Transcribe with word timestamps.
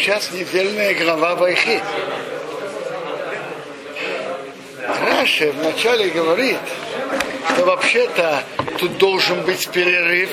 сейчас 0.00 0.32
недельная 0.32 0.94
глава 0.94 1.34
Вайхи. 1.34 1.78
Раши 5.02 5.52
вначале 5.52 6.08
говорит, 6.08 6.56
что 7.52 7.66
вообще-то 7.66 8.42
тут 8.78 8.96
должен 8.96 9.42
быть 9.42 9.68
перерыв, 9.68 10.30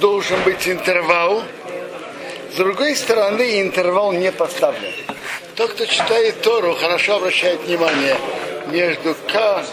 должен 0.00 0.38
быть 0.42 0.68
интервал. 0.68 1.42
С 2.52 2.56
другой 2.56 2.94
стороны, 2.94 3.62
интервал 3.62 4.12
не 4.12 4.30
поставлен. 4.30 4.92
Тот, 5.56 5.72
кто 5.72 5.86
читает 5.86 6.42
Тору, 6.42 6.74
хорошо 6.74 7.16
обращает 7.16 7.60
внимание 7.62 8.16
между 8.66 9.14
К. 9.32 9.64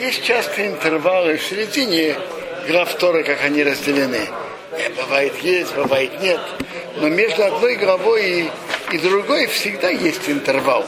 Есть 0.00 0.24
часто 0.24 0.66
интервалы 0.66 1.36
в 1.36 1.42
середине 1.42 2.16
глав 2.66 2.94
Торы, 2.94 3.24
как 3.24 3.42
они 3.42 3.62
разделены. 3.62 4.26
Э, 4.72 4.88
бывает 4.90 5.36
есть, 5.42 5.74
бывает 5.74 6.20
нет. 6.22 6.40
Но 6.96 7.08
между 7.08 7.44
одной 7.44 7.76
главой 7.76 8.42
и, 8.42 8.50
и 8.92 8.98
другой 8.98 9.46
всегда 9.46 9.90
есть 9.90 10.28
интервал. 10.28 10.86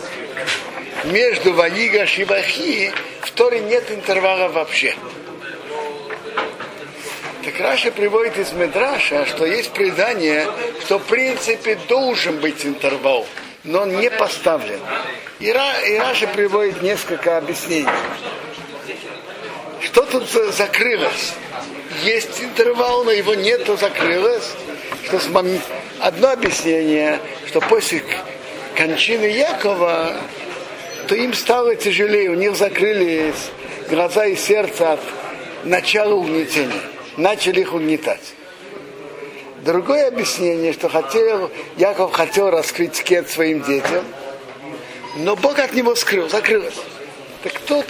Между 1.04 1.52
Ваигаш 1.52 2.18
и 2.18 2.24
Ваехи 2.24 2.92
в 3.22 3.30
Торе 3.32 3.60
нет 3.60 3.90
интервала 3.90 4.48
вообще. 4.48 4.94
Так 7.44 7.60
Раши 7.60 7.92
приводит 7.92 8.38
из 8.38 8.52
Мидраша, 8.52 9.24
что 9.26 9.46
есть 9.46 9.70
предание, 9.70 10.48
что 10.80 10.98
в 10.98 11.04
принципе 11.04 11.78
должен 11.88 12.38
быть 12.38 12.66
интервал, 12.66 13.24
но 13.62 13.82
он 13.82 14.00
не 14.00 14.10
поставлен. 14.10 14.80
И, 15.38 15.52
Ра, 15.52 15.80
и 15.86 15.96
Раши 15.96 16.26
приводит 16.26 16.82
несколько 16.82 17.38
объяснений. 17.38 17.88
Что 19.80 20.02
тут 20.06 20.28
закрылось? 20.28 21.34
Есть 22.02 22.42
интервал, 22.42 23.04
но 23.04 23.12
его 23.12 23.34
нету, 23.34 23.76
закрылось. 23.76 24.52
Что. 25.06 25.44
Одно 26.00 26.30
объяснение, 26.30 27.20
что 27.46 27.60
после 27.60 28.02
кончины 28.76 29.24
Якова, 29.26 30.16
то 31.08 31.14
им 31.14 31.32
стало 31.32 31.76
тяжелее, 31.76 32.30
у 32.30 32.34
них 32.34 32.56
закрылись 32.56 33.50
глаза 33.88 34.26
и 34.26 34.36
сердце 34.36 34.92
от 34.92 35.00
начала 35.64 36.14
угнетения 36.14 36.82
начали 37.16 37.60
их 37.60 37.74
угнетать. 37.74 38.34
Другое 39.64 40.08
объяснение, 40.08 40.72
что 40.72 40.88
хотел, 40.88 41.50
Яков 41.76 42.12
хотел 42.12 42.50
раскрыть 42.50 42.96
скет 42.96 43.28
своим 43.28 43.62
детям, 43.62 44.04
но 45.16 45.34
Бог 45.34 45.58
от 45.58 45.72
него 45.72 45.94
скрыл, 45.94 46.28
закрылся. 46.28 46.80
Так 47.42 47.54
тут 47.66 47.86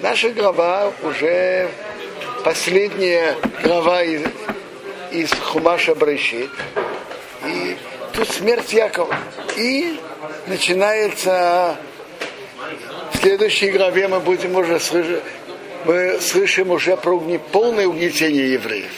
наша 0.00 0.30
глава 0.30 0.92
уже 1.02 1.68
последняя 2.42 3.36
глава 3.62 4.02
из, 5.16 5.30
Хумаша 5.32 5.94
Брайшит. 5.94 6.50
И 7.46 7.76
тут 8.12 8.28
смерть 8.28 8.72
Якова. 8.72 9.16
И 9.56 9.98
начинается 10.46 11.76
в 13.12 13.18
следующей 13.18 13.70
главе 13.70 14.08
мы 14.08 14.20
будем 14.20 14.56
уже 14.56 14.78
слышать, 14.80 15.22
мы 15.84 16.20
слышим 16.20 16.70
уже 16.70 16.96
про 16.96 17.18
полное 17.52 17.86
угнетение 17.86 18.52
евреев. 18.52 18.92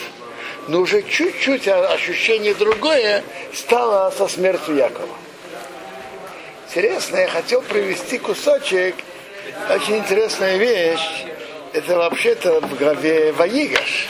Но 0.66 0.80
уже 0.80 1.02
чуть-чуть 1.02 1.68
ощущение 1.68 2.54
другое 2.54 3.22
стало 3.54 4.10
со 4.10 4.28
смертью 4.28 4.76
Якова. 4.76 5.16
Интересно, 6.68 7.18
я 7.18 7.28
хотел 7.28 7.62
привести 7.62 8.18
кусочек, 8.18 8.94
очень 9.70 9.98
интересная 9.98 10.56
вещь. 10.56 11.24
Это 11.72 11.96
вообще-то 11.96 12.60
в 12.60 12.76
главе 12.76 13.32
Ваигаш. 13.32 14.08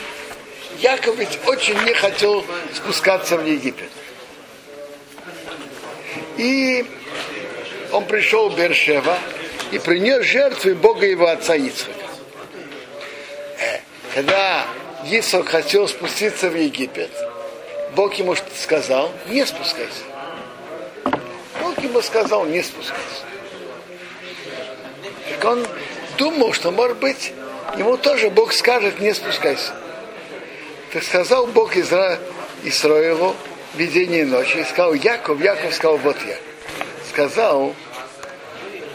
Яков 0.80 1.16
ведь 1.16 1.38
очень 1.46 1.78
не 1.84 1.94
хотел 1.94 2.44
спускаться 2.74 3.36
в 3.36 3.46
Египет. 3.46 3.90
И 6.36 6.84
он 7.92 8.04
пришел 8.04 8.48
в 8.48 8.56
Бершева 8.56 9.18
и 9.72 9.78
принес 9.78 10.24
жертву 10.24 10.74
Бога 10.74 11.06
его 11.06 11.26
отца 11.26 11.56
Ицхака 11.56 12.08
когда 14.18 14.66
Исок 15.04 15.48
хотел 15.48 15.86
спуститься 15.86 16.50
в 16.50 16.56
Египет, 16.56 17.10
Бог 17.94 18.14
ему 18.14 18.34
сказал, 18.56 19.12
не 19.28 19.46
спускайся. 19.46 20.02
Бог 21.60 21.78
ему 21.78 22.02
сказал, 22.02 22.44
не 22.46 22.60
спускайся. 22.62 23.22
Так 25.30 25.44
он 25.44 25.66
думал, 26.16 26.52
что, 26.52 26.72
может 26.72 26.96
быть, 26.98 27.32
ему 27.76 27.96
тоже 27.96 28.30
Бог 28.30 28.52
скажет, 28.52 28.98
не 28.98 29.14
спускайся. 29.14 29.72
Так 30.92 31.02
сказал 31.02 31.46
Бог 31.46 31.76
Изра... 31.76 32.18
Исраилу 32.64 33.36
в 33.74 33.78
видении 33.78 34.24
ночи, 34.24 34.58
и 34.58 34.64
сказал, 34.64 34.94
Яков, 34.94 35.40
Яков 35.40 35.72
сказал, 35.74 35.96
вот 35.98 36.16
я. 36.26 36.36
Сказал, 37.08 37.74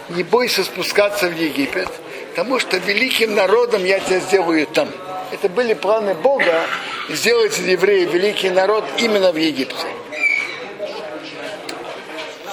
не 0.10 0.24
бойся 0.24 0.64
спускаться 0.64 1.28
в 1.28 1.36
Египет, 1.36 1.88
потому 2.32 2.60
что 2.60 2.78
великим 2.78 3.36
народом 3.36 3.86
я 3.86 4.00
тебя 4.00 4.20
сделаю 4.20 4.68
там. 4.68 4.90
Это 5.32 5.50
были 5.50 5.74
планы 5.74 6.14
Бога 6.14 6.66
сделать 7.10 7.58
из 7.58 7.66
евреев 7.66 8.14
великий 8.14 8.50
народ 8.50 8.84
именно 8.98 9.32
в 9.32 9.38
Египте. 9.38 9.88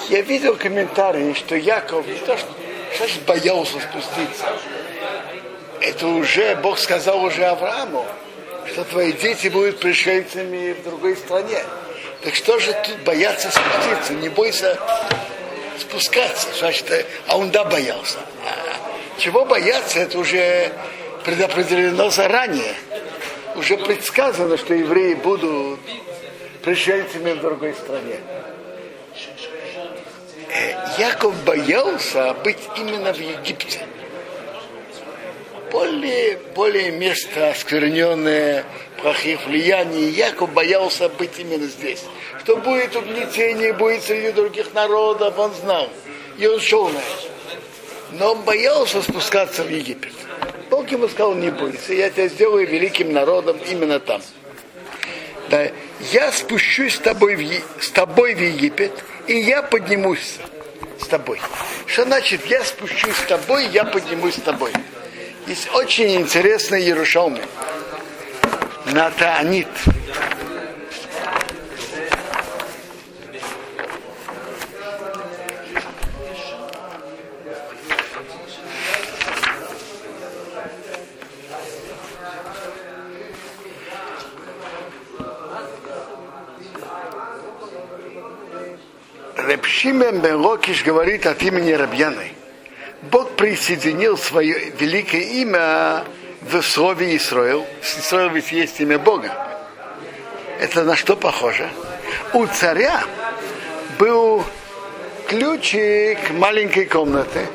Я 0.09 0.21
видел 0.21 0.55
комментарии, 0.55 1.33
что 1.33 1.55
Яков 1.55 2.07
не 2.07 2.15
то, 2.15 2.37
что 2.37 2.47
сейчас 2.93 3.17
боялся 3.25 3.79
спуститься. 3.79 4.45
Это 5.79 6.07
уже, 6.07 6.55
Бог 6.55 6.79
сказал 6.79 7.23
уже 7.23 7.45
Аврааму, 7.45 8.05
что 8.71 8.85
твои 8.85 9.11
дети 9.11 9.47
будут 9.49 9.79
пришельцами 9.79 10.73
в 10.73 10.83
другой 10.83 11.15
стране. 11.17 11.61
Так 12.23 12.35
что 12.35 12.59
же 12.59 12.73
тут 12.85 12.99
бояться 12.99 13.49
спуститься? 13.51 14.13
Не 14.13 14.29
бойся 14.29 14.77
спускаться. 15.79 16.47
Значит, 16.57 17.05
а 17.27 17.37
он 17.37 17.51
да 17.51 17.65
боялся. 17.65 18.19
А 18.45 19.19
чего 19.19 19.45
бояться, 19.45 19.99
это 19.99 20.17
уже 20.19 20.71
предопределено 21.25 22.09
заранее. 22.09 22.75
Уже 23.55 23.77
предсказано, 23.77 24.57
что 24.57 24.73
евреи 24.73 25.15
будут 25.15 25.79
пришельцами 26.63 27.33
в 27.33 27.41
другой 27.41 27.73
стране. 27.73 28.19
Э, 30.53 30.73
Яков 30.97 31.35
боялся 31.43 32.33
быть 32.43 32.59
именно 32.77 33.13
в 33.13 33.19
Египте. 33.19 33.85
Более, 35.71 36.37
более 36.53 36.91
место 36.91 37.49
оскверненное, 37.49 38.65
плохих 39.01 39.45
влияний. 39.47 40.09
Яков 40.09 40.51
боялся 40.53 41.07
быть 41.09 41.39
именно 41.39 41.65
здесь. 41.65 42.03
Что 42.43 42.57
будет 42.57 42.95
угнетение, 42.95 43.73
будет 43.73 44.03
среди 44.03 44.31
других 44.31 44.73
народов, 44.73 45.37
он 45.37 45.53
знал. 45.53 45.89
И 46.37 46.45
он 46.45 46.59
шел 46.59 46.89
на 46.89 46.97
это. 46.97 47.31
Но 48.11 48.33
он 48.33 48.41
боялся 48.41 49.01
спускаться 49.01 49.63
в 49.63 49.69
Египет. 49.69 50.11
Бог 50.69 50.91
ему 50.91 51.07
сказал, 51.07 51.35
не 51.35 51.49
бойся, 51.49 51.93
я 51.93 52.09
тебя 52.09 52.27
сделаю 52.27 52.67
великим 52.67 53.13
народом 53.13 53.57
именно 53.69 53.99
там. 53.99 54.21
Да, 55.49 55.69
я 56.11 56.31
спущусь 56.31 56.95
с 56.95 56.99
тобой, 56.99 57.35
в, 57.35 57.83
с 57.83 57.89
тобой 57.89 58.35
в 58.35 58.41
Египет, 58.41 58.91
и 59.27 59.37
я 59.37 59.61
поднимусь 59.61 60.37
с 60.99 61.07
тобой. 61.07 61.39
Что 61.85 62.03
значит, 62.03 62.45
я 62.45 62.63
спущусь 62.63 63.15
с 63.15 63.27
тобой, 63.27 63.67
я 63.67 63.83
поднимусь 63.83 64.35
с 64.35 64.41
тобой? 64.41 64.71
Есть 65.47 65.69
очень 65.73 66.15
интересный 66.21 66.83
Ярушалми. 66.83 67.41
Натаанит. 68.85 69.67
Шимен 89.81 90.19
бен 90.19 90.35
Локиш 90.35 90.83
говорит 90.83 91.25
от 91.25 91.41
имени 91.41 91.71
Рабьяны. 91.71 92.40
Бог 93.11 93.31
присоединил 93.31 94.17
свое 94.17 94.71
великое 94.79 95.21
имя 95.21 96.03
в 96.41 96.61
слове 96.61 97.17
Исраил. 97.17 97.65
Исраил 97.81 98.29
ведь 98.29 98.51
есть 98.51 98.79
имя 98.79 98.97
Бога. 98.97 99.31
Это 100.59 100.83
на 100.83 100.95
что 100.95 101.17
похоже? 101.17 101.69
У 102.33 102.47
царя 102.47 103.03
был 103.99 104.43
ключик 105.27 106.31
маленькой 106.31 106.85
комнаты. 106.85 107.47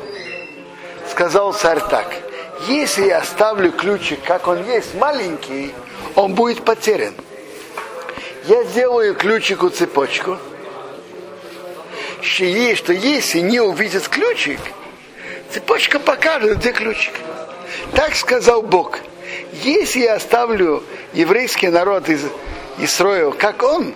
Сказал 1.10 1.54
царь 1.54 1.80
так. 1.88 2.14
Если 2.68 3.06
я 3.06 3.18
оставлю 3.18 3.72
ключик, 3.72 4.22
как 4.24 4.48
он 4.48 4.62
есть, 4.66 4.94
маленький, 4.94 5.72
он 6.14 6.34
будет 6.34 6.64
потерян. 6.64 7.14
Я 8.44 8.62
сделаю 8.64 9.14
ключику 9.14 9.70
цепочку– 9.70 10.38
что 12.26 12.92
если 12.92 13.40
не 13.40 13.60
увидит 13.60 14.08
ключик, 14.08 14.60
цепочка 15.56 15.98
покажет, 15.98 16.58
где 16.58 16.70
ключик. 16.70 17.14
Так 17.94 18.14
сказал 18.14 18.60
Бог. 18.60 18.98
Если 19.62 20.00
я 20.00 20.16
оставлю 20.16 20.82
еврейский 21.14 21.68
народ 21.68 22.10
из 22.10 22.24
Исроил, 22.78 23.32
как 23.32 23.62
он, 23.62 23.94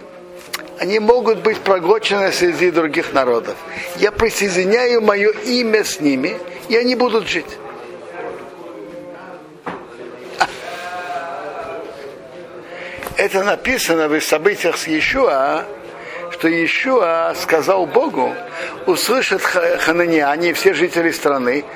они 0.78 0.98
могут 1.00 1.40
быть 1.40 1.58
проглочены 1.58 2.32
среди 2.32 2.70
других 2.70 3.12
народов. 3.12 3.56
Я 3.96 4.10
присоединяю 4.10 5.02
мое 5.02 5.32
имя 5.32 5.84
с 5.84 6.00
ними, 6.00 6.38
и 6.70 6.76
они 6.76 6.94
будут 6.94 7.28
жить. 7.28 7.58
Это 13.18 13.44
написано 13.44 14.08
в 14.08 14.18
событиях 14.22 14.78
с 14.78 14.86
Иешуа, 14.86 15.66
что 16.40 16.48
Иешуа 16.48 17.34
сказал 17.38 17.84
Богу, 17.84 18.34
услышат 18.86 19.42
хананиане, 19.42 20.54
все 20.54 20.72
жители 20.72 21.10
страны, 21.10 21.66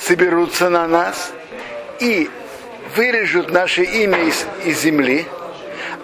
соберутся 0.00 0.70
на 0.70 0.88
нас 0.88 1.32
и 2.00 2.30
вырежут 2.94 3.50
наше 3.50 3.84
имя 3.84 4.24
из, 4.24 4.46
из 4.64 4.80
земли, 4.80 5.26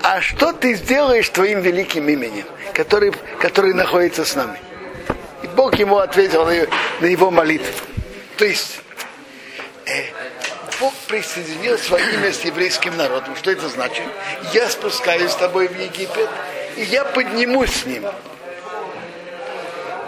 а 0.02 0.20
что 0.20 0.52
ты 0.52 0.74
сделаешь 0.74 1.30
твоим 1.30 1.62
великим 1.62 2.06
именем, 2.06 2.44
который, 2.74 3.14
который 3.40 3.72
находится 3.72 4.26
с 4.26 4.34
нами? 4.34 4.58
И 5.42 5.46
Бог 5.46 5.78
ему 5.78 5.96
ответил 5.96 6.44
на, 6.44 6.52
на 7.00 7.06
его 7.06 7.30
молитву. 7.30 7.72
То 8.36 8.44
есть 8.44 8.78
э, 9.86 10.02
Бог 10.80 10.92
присоединил 11.08 11.78
свое 11.78 12.12
имя 12.12 12.30
с 12.30 12.44
еврейским 12.44 12.94
народом. 12.94 13.34
Что 13.36 13.52
это 13.52 13.70
значит? 13.70 14.04
Я 14.52 14.68
спускаюсь 14.68 15.30
с 15.30 15.36
тобой 15.36 15.68
в 15.68 15.80
Египет, 15.80 16.28
и 16.76 16.82
я 16.82 17.04
поднимусь 17.04 17.70
с 17.70 17.86
ним. 17.86 18.04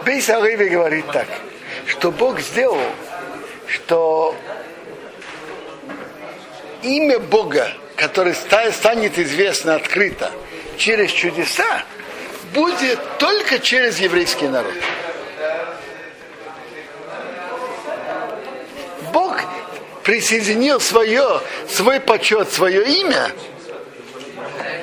Бейс 0.04 0.28
Алеви 0.28 0.68
говорит 0.68 1.06
так, 1.12 1.26
что 1.86 2.10
Бог 2.10 2.40
сделал, 2.40 2.80
что 3.66 4.36
имя 6.82 7.18
Бога, 7.18 7.72
которое 7.96 8.34
станет 8.34 9.18
известно 9.18 9.76
открыто 9.76 10.30
через 10.76 11.10
чудеса, 11.10 11.82
будет 12.52 13.00
только 13.18 13.58
через 13.58 13.98
еврейский 13.98 14.48
народ. 14.48 14.74
Бог 19.12 19.40
присоединил 20.02 20.80
свое, 20.80 21.40
свой 21.68 22.00
почет, 22.00 22.52
свое 22.52 22.84
имя 23.00 23.30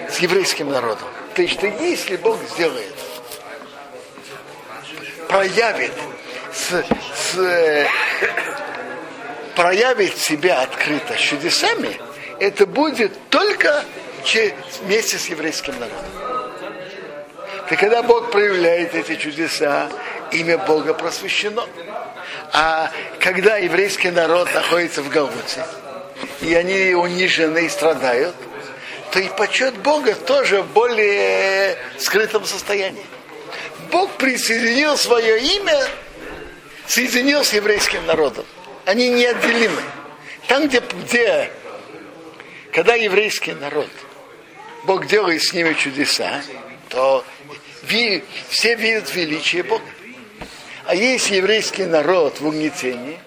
с 0.09 0.17
еврейским 0.17 0.69
народом. 0.69 1.07
То 1.35 1.41
есть, 1.41 1.53
что 1.53 1.67
если 1.67 2.17
Бог 2.17 2.37
сделает, 2.53 2.93
проявит, 5.27 5.93
с, 6.53 6.83
с, 7.15 7.87
проявит 9.55 10.17
себя 10.17 10.61
открыто 10.61 11.15
чудесами, 11.17 11.99
это 12.39 12.65
будет 12.65 13.13
только 13.29 13.83
вместе 14.83 15.17
с 15.17 15.27
еврейским 15.27 15.73
народом. 15.79 16.05
И 17.69 17.75
когда 17.77 18.03
Бог 18.03 18.31
проявляет 18.31 18.93
эти 18.93 19.15
чудеса, 19.15 19.89
имя 20.31 20.57
Бога 20.57 20.93
просвещено. 20.93 21.67
А 22.53 22.91
когда 23.19 23.57
еврейский 23.57 24.11
народ 24.11 24.53
находится 24.53 25.01
в 25.01 25.09
Галуте, 25.09 25.65
и 26.41 26.53
они 26.53 26.93
унижены 26.93 27.65
и 27.65 27.69
страдают, 27.69 28.35
то 29.11 29.19
и 29.19 29.27
почет 29.29 29.77
Бога 29.77 30.15
тоже 30.15 30.61
в 30.61 30.67
более 30.67 31.77
скрытом 31.97 32.45
состоянии. 32.45 33.05
Бог 33.91 34.11
присоединил 34.13 34.97
свое 34.97 35.39
имя, 35.57 35.77
соединил 36.87 37.43
с 37.43 37.51
еврейским 37.51 38.05
народом. 38.05 38.45
Они 38.85 39.09
неотделимы. 39.09 39.81
Там, 40.47 40.67
где, 40.67 40.79
где 40.79 41.51
когда 42.71 42.95
еврейский 42.95 43.51
народ, 43.53 43.89
Бог 44.85 45.05
делает 45.07 45.43
с 45.43 45.51
ними 45.51 45.73
чудеса, 45.73 46.41
то 46.87 47.25
ви, 47.83 48.23
все 48.47 48.75
видят 48.75 49.13
величие 49.13 49.63
Бога. 49.63 49.83
А 50.85 50.95
если 50.95 51.35
еврейский 51.35 51.83
народ 51.83 52.39
в 52.39 52.47
угнетении, 52.47 53.19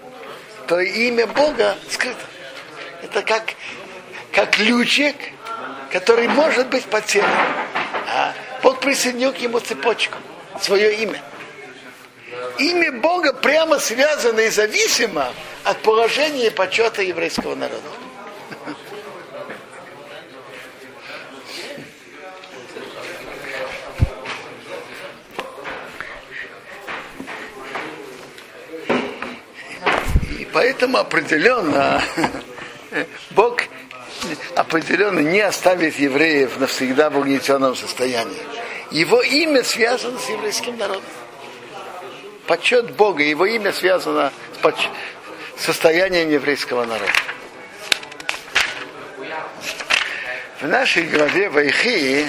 то 0.67 0.79
имя 0.79 1.27
Бога 1.27 1.77
скрыто. 1.91 2.25
Это 3.03 3.21
как, 3.21 3.53
как 4.31 4.51
ключик, 4.51 5.15
который 5.91 6.27
может 6.27 6.67
быть 6.67 6.85
потерян. 6.85 7.29
А 8.07 8.33
Бог 8.63 8.79
присоединил 8.79 9.33
к 9.33 9.37
ему 9.37 9.59
цепочку, 9.59 10.17
свое 10.61 10.95
имя. 10.95 11.21
Имя 12.57 12.91
Бога 12.93 13.33
прямо 13.33 13.79
связано 13.79 14.39
и 14.39 14.49
зависимо 14.49 15.33
от 15.63 15.77
положения 15.79 16.47
и 16.47 16.49
почета 16.49 17.01
еврейского 17.01 17.55
народа. 17.55 17.89
Поэтому 30.55 30.99
определенно 30.99 32.01
определенно 34.67 35.19
не 35.19 35.41
оставит 35.41 35.97
евреев 35.99 36.59
навсегда 36.59 37.09
в 37.09 37.17
угнетенном 37.17 37.75
состоянии. 37.75 38.41
Его 38.91 39.21
имя 39.21 39.63
связано 39.63 40.17
с 40.17 40.29
еврейским 40.29 40.77
народом. 40.77 41.03
Почет 42.47 42.91
Бога, 42.95 43.23
его 43.23 43.45
имя 43.45 43.71
связано 43.71 44.31
с 44.55 44.57
поч... 44.59 44.75
состоянием 45.57 46.29
еврейского 46.29 46.85
народа. 46.85 47.11
В 50.61 50.67
нашей 50.67 51.03
главе 51.03 51.49
Вайхи 51.49 52.27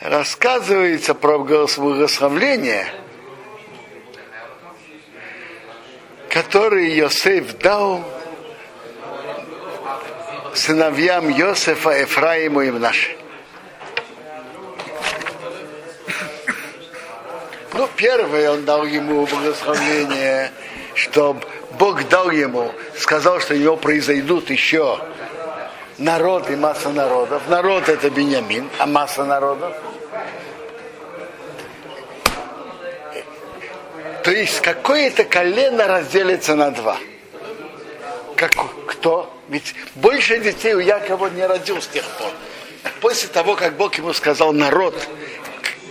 рассказывается 0.00 1.14
про 1.14 1.38
благословление– 1.38 2.92
который 6.34 6.90
Йосеф 6.90 7.58
дал 7.58 8.04
сыновьям 10.54 11.28
Йосефа, 11.28 11.90
Ефраиму 11.90 12.62
и 12.62 12.70
Мнаше. 12.70 13.16
Ну, 17.72 17.88
первое, 17.96 18.52
он 18.52 18.64
дал 18.64 18.84
ему 18.84 19.26
благословение, 19.26 20.52
что 20.94 21.36
Бог 21.72 22.08
дал 22.08 22.30
ему, 22.30 22.72
сказал, 22.96 23.40
что 23.40 23.54
у 23.54 23.56
него 23.56 23.76
произойдут 23.76 24.48
еще 24.50 25.00
народ 25.98 26.50
и 26.50 26.56
масса 26.56 26.90
народов. 26.90 27.42
Народ 27.48 27.88
это 27.88 28.10
Бениамин, 28.10 28.70
а 28.78 28.86
масса 28.86 29.24
народов 29.24 29.74
То 34.24 34.30
есть 34.30 34.62
какое-то 34.62 35.24
колено 35.24 35.86
разделится 35.86 36.54
на 36.54 36.70
два. 36.70 36.96
Как, 38.36 38.52
кто? 38.86 39.33
Ведь 39.48 39.74
больше 39.94 40.38
детей 40.38 40.74
у 40.74 40.80
Якова 40.80 41.28
не 41.28 41.46
родил 41.46 41.80
с 41.80 41.86
тех 41.86 42.04
пор. 42.04 42.30
После 43.00 43.28
того, 43.28 43.56
как 43.56 43.76
Бог 43.76 43.94
ему 43.96 44.12
сказал, 44.12 44.52
народ, 44.52 44.94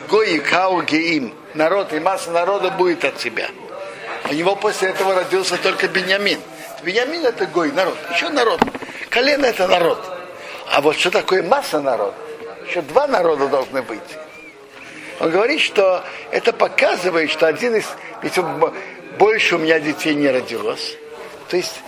Гои 0.09 0.39
Кау 0.39 0.81
Геим, 0.81 1.33
народ 1.53 1.93
и 1.93 1.99
масса 1.99 2.31
народа 2.31 2.71
будет 2.71 3.05
от 3.05 3.17
тебя. 3.17 3.49
У 4.29 4.33
него 4.33 4.55
после 4.55 4.89
этого 4.89 5.13
родился 5.15 5.57
только 5.57 5.87
Беньямин. 5.87 6.39
Беньямин 6.83 7.25
это 7.25 7.45
Гой, 7.45 7.71
народ. 7.71 7.97
Еще 8.13 8.29
народ. 8.29 8.59
Колено 9.09 9.45
это 9.45 9.67
народ. 9.67 9.99
А 10.71 10.81
вот 10.81 10.97
что 10.97 11.11
такое 11.11 11.43
масса 11.43 11.81
народа? 11.81 12.15
Еще 12.67 12.81
два 12.81 13.07
народа 13.07 13.47
должны 13.47 13.81
быть. 13.81 13.99
Он 15.19 15.29
говорит, 15.29 15.61
что 15.61 16.03
это 16.31 16.53
показывает, 16.53 17.29
что 17.29 17.47
один 17.47 17.75
из... 17.75 17.85
Ведь 18.21 18.39
больше 19.17 19.55
у 19.55 19.59
меня 19.59 19.79
детей 19.79 20.15
не 20.15 20.29
родилось. 20.29 20.97
То 21.49 21.57
есть 21.57 21.81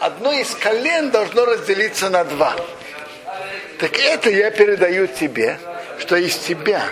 одно 0.00 0.32
из 0.32 0.54
колен 0.54 1.10
должно 1.10 1.44
разделиться 1.44 2.10
на 2.10 2.24
два. 2.24 2.54
Так 3.78 3.98
это 3.98 4.30
я 4.30 4.50
передаю 4.50 5.06
тебе, 5.06 5.58
что 5.98 6.16
из 6.16 6.36
тебя, 6.36 6.82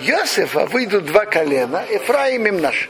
Йосифа, 0.00 0.66
выйдут 0.66 1.06
два 1.06 1.26
колена, 1.26 1.84
Ефраим 1.90 2.46
им 2.46 2.60
наш. 2.60 2.88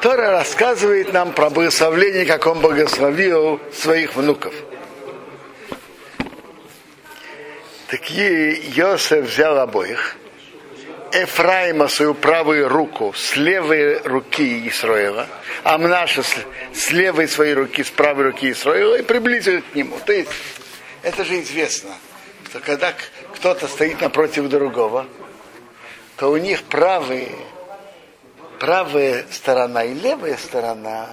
Тора 0.00 0.30
рассказывает 0.30 1.12
нам 1.12 1.32
про 1.32 1.50
благословление, 1.50 2.24
как 2.24 2.46
он 2.46 2.60
благословил 2.60 3.60
своих 3.70 4.16
внуков. 4.16 4.54
Так 7.88 8.08
Йосеф 8.08 9.26
взял 9.26 9.58
обоих, 9.58 10.16
Эфраима 11.12 11.88
свою 11.88 12.14
правую 12.14 12.68
руку 12.68 13.12
с 13.16 13.36
левой 13.36 13.98
руки 13.98 14.68
Исроила, 14.68 15.26
а 15.64 15.78
Мнаша 15.78 16.22
с, 16.22 16.90
левой 16.90 17.28
своей 17.28 17.54
руки, 17.54 17.82
с 17.82 17.90
правой 17.90 18.26
руки 18.26 18.50
Исроила 18.50 18.96
и 18.96 19.02
приблизил 19.02 19.62
к 19.62 19.74
нему. 19.74 19.98
То 20.04 20.12
есть, 20.12 20.30
это 21.02 21.24
же 21.24 21.40
известно, 21.40 21.90
что 22.48 22.60
когда 22.60 22.94
кто-то 23.34 23.66
стоит 23.66 24.00
напротив 24.00 24.48
другого, 24.48 25.06
то 26.16 26.30
у 26.30 26.36
них 26.36 26.62
правые, 26.64 27.32
правая 28.58 29.24
сторона 29.30 29.84
и 29.84 29.94
левая 29.94 30.36
сторона 30.36 31.08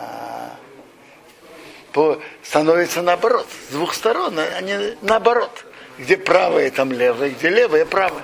становится 2.44 3.02
наоборот. 3.02 3.48
С 3.70 3.74
двух 3.74 3.94
сторон 3.94 4.38
они 4.40 4.96
наоборот. 5.02 5.66
Где 5.98 6.16
правое, 6.16 6.70
там 6.70 6.92
левое, 6.92 7.32
где 7.32 7.50
левое, 7.50 7.86
правое. 7.86 8.22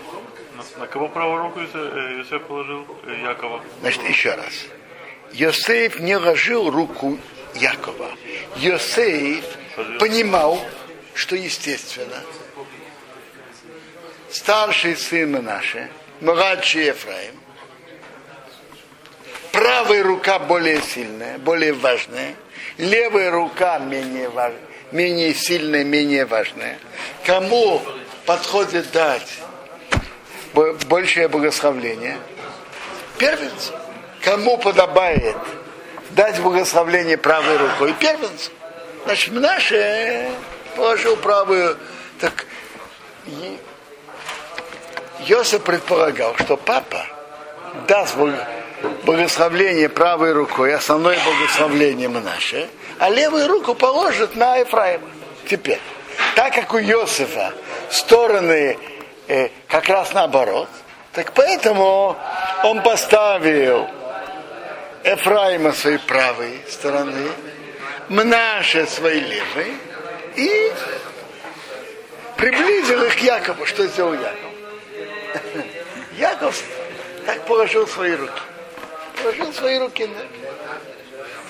На, 0.78 0.88
кого 0.88 1.08
правую 1.08 1.44
руку 1.44 1.60
Иосиф 1.60 2.42
положил? 2.44 2.86
Якова. 3.24 3.62
Значит, 3.82 4.04
еще 4.10 4.34
раз. 4.34 4.66
Йосеф 5.32 6.00
не 6.00 6.16
ложил 6.18 6.70
руку 6.70 7.18
Якова. 7.56 8.12
Йосеф 8.58 9.46
понимал, 10.00 10.60
что 11.14 11.36
естественно. 11.36 12.22
Старший 14.30 14.96
сын 14.96 15.32
наши, 15.44 15.90
младший 16.22 16.86
Ефраим, 16.86 17.36
правая 19.52 20.04
рука 20.04 20.40
более 20.40 20.82
сильная, 20.82 21.38
более 21.38 21.74
важная, 21.74 22.34
левая 22.80 23.30
рука 23.30 23.78
менее 23.78 24.30
важная, 24.30 24.60
менее 24.92 25.36
сильная, 25.36 25.84
менее 25.84 26.26
важная. 26.26 26.80
Кому 27.26 27.80
подходит 28.26 28.92
дать 28.92 29.38
большее 30.54 31.28
благословление? 31.28 32.18
Первенцу. 33.18 33.74
Кому 34.22 34.58
подобает 34.58 35.36
дать 36.12 36.40
благословление 36.40 37.18
правой 37.18 37.58
рукой? 37.58 37.94
Первенцу. 37.94 38.52
Значит, 39.06 39.34
наше 39.34 40.30
положил 40.76 41.16
правую. 41.18 41.78
Так 42.20 42.46
Йосиф 45.20 45.62
предполагал, 45.64 46.36
что 46.38 46.58
папа 46.58 47.06
даст 47.88 48.16
благословление 49.04 49.90
правой 49.90 50.34
рукой, 50.34 50.76
основное 50.76 51.18
благословление 51.24 52.10
наше, 52.10 52.70
а 53.00 53.10
левую 53.10 53.48
руку 53.48 53.76
положит 53.76 54.36
на 54.36 54.58
Ефраима. 54.58 55.08
Теперь, 55.50 55.80
так 56.36 56.54
как 56.54 56.74
у 56.74 56.78
Йосифа 56.78 57.54
стороны 57.90 58.78
э, 59.28 59.50
как 59.68 59.88
раз 59.90 60.14
наоборот, 60.14 60.70
так 61.14 61.32
поэтому 61.34 62.18
он 62.64 62.82
поставил 62.82 63.88
Ефраима 65.04 65.74
своей 65.74 66.00
правой 66.00 66.62
стороны, 66.70 67.30
Мнаше 68.10 68.86
своей 68.88 69.22
левой 69.22 69.74
и 70.36 70.72
приблизил 72.38 73.04
их 73.04 73.16
к 73.16 73.20
Якову. 73.20 73.66
Что 73.66 73.88
сделал 73.88 74.14
Яков? 74.14 74.52
Яков 76.18 76.64
так 77.26 77.42
положил 77.46 77.88
свои 77.88 78.16
руки. 78.16 78.42
Положил 79.22 79.54
свои 79.54 79.78
руки 79.78 80.06
на, 80.06 80.20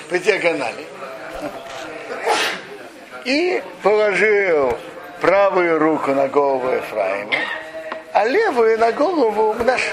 по 0.09 0.19
диагонали. 0.19 0.85
И 3.25 3.63
положил 3.81 4.77
правую 5.21 5.79
руку 5.79 6.11
на 6.11 6.27
голову 6.27 6.69
Ефраима, 6.69 7.35
а 8.13 8.25
левую 8.25 8.77
на 8.79 8.91
голову 8.91 9.55
нашу. 9.63 9.91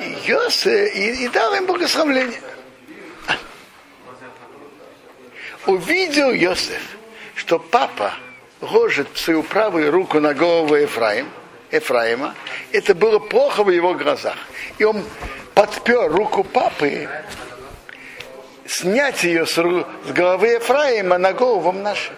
И, 0.00 0.30
Йосе, 0.30 0.88
и, 0.88 1.24
и 1.24 1.28
дал 1.28 1.54
им 1.54 1.66
благословление. 1.66 2.40
Увидел 5.66 6.30
Йосеф, 6.30 6.82
что 7.34 7.58
папа 7.58 8.14
ложит 8.60 9.08
свою 9.16 9.42
правую 9.42 9.90
руку 9.90 10.20
на 10.20 10.32
голову 10.32 10.76
Ефраим, 10.76 11.28
Ефраима, 11.70 12.34
это 12.72 12.94
было 12.94 13.18
плохо 13.18 13.64
в 13.64 13.70
его 13.70 13.94
глазах. 13.94 14.36
И 14.78 14.84
он 14.84 15.04
подпер 15.54 16.10
руку 16.10 16.44
папы, 16.44 17.08
снять 18.66 19.24
ее 19.24 19.44
с, 19.44 19.54
с 19.54 20.12
головы 20.12 20.48
Ефраима 20.48 21.18
на 21.18 21.32
голову 21.32 21.72
нашу. 21.72 22.12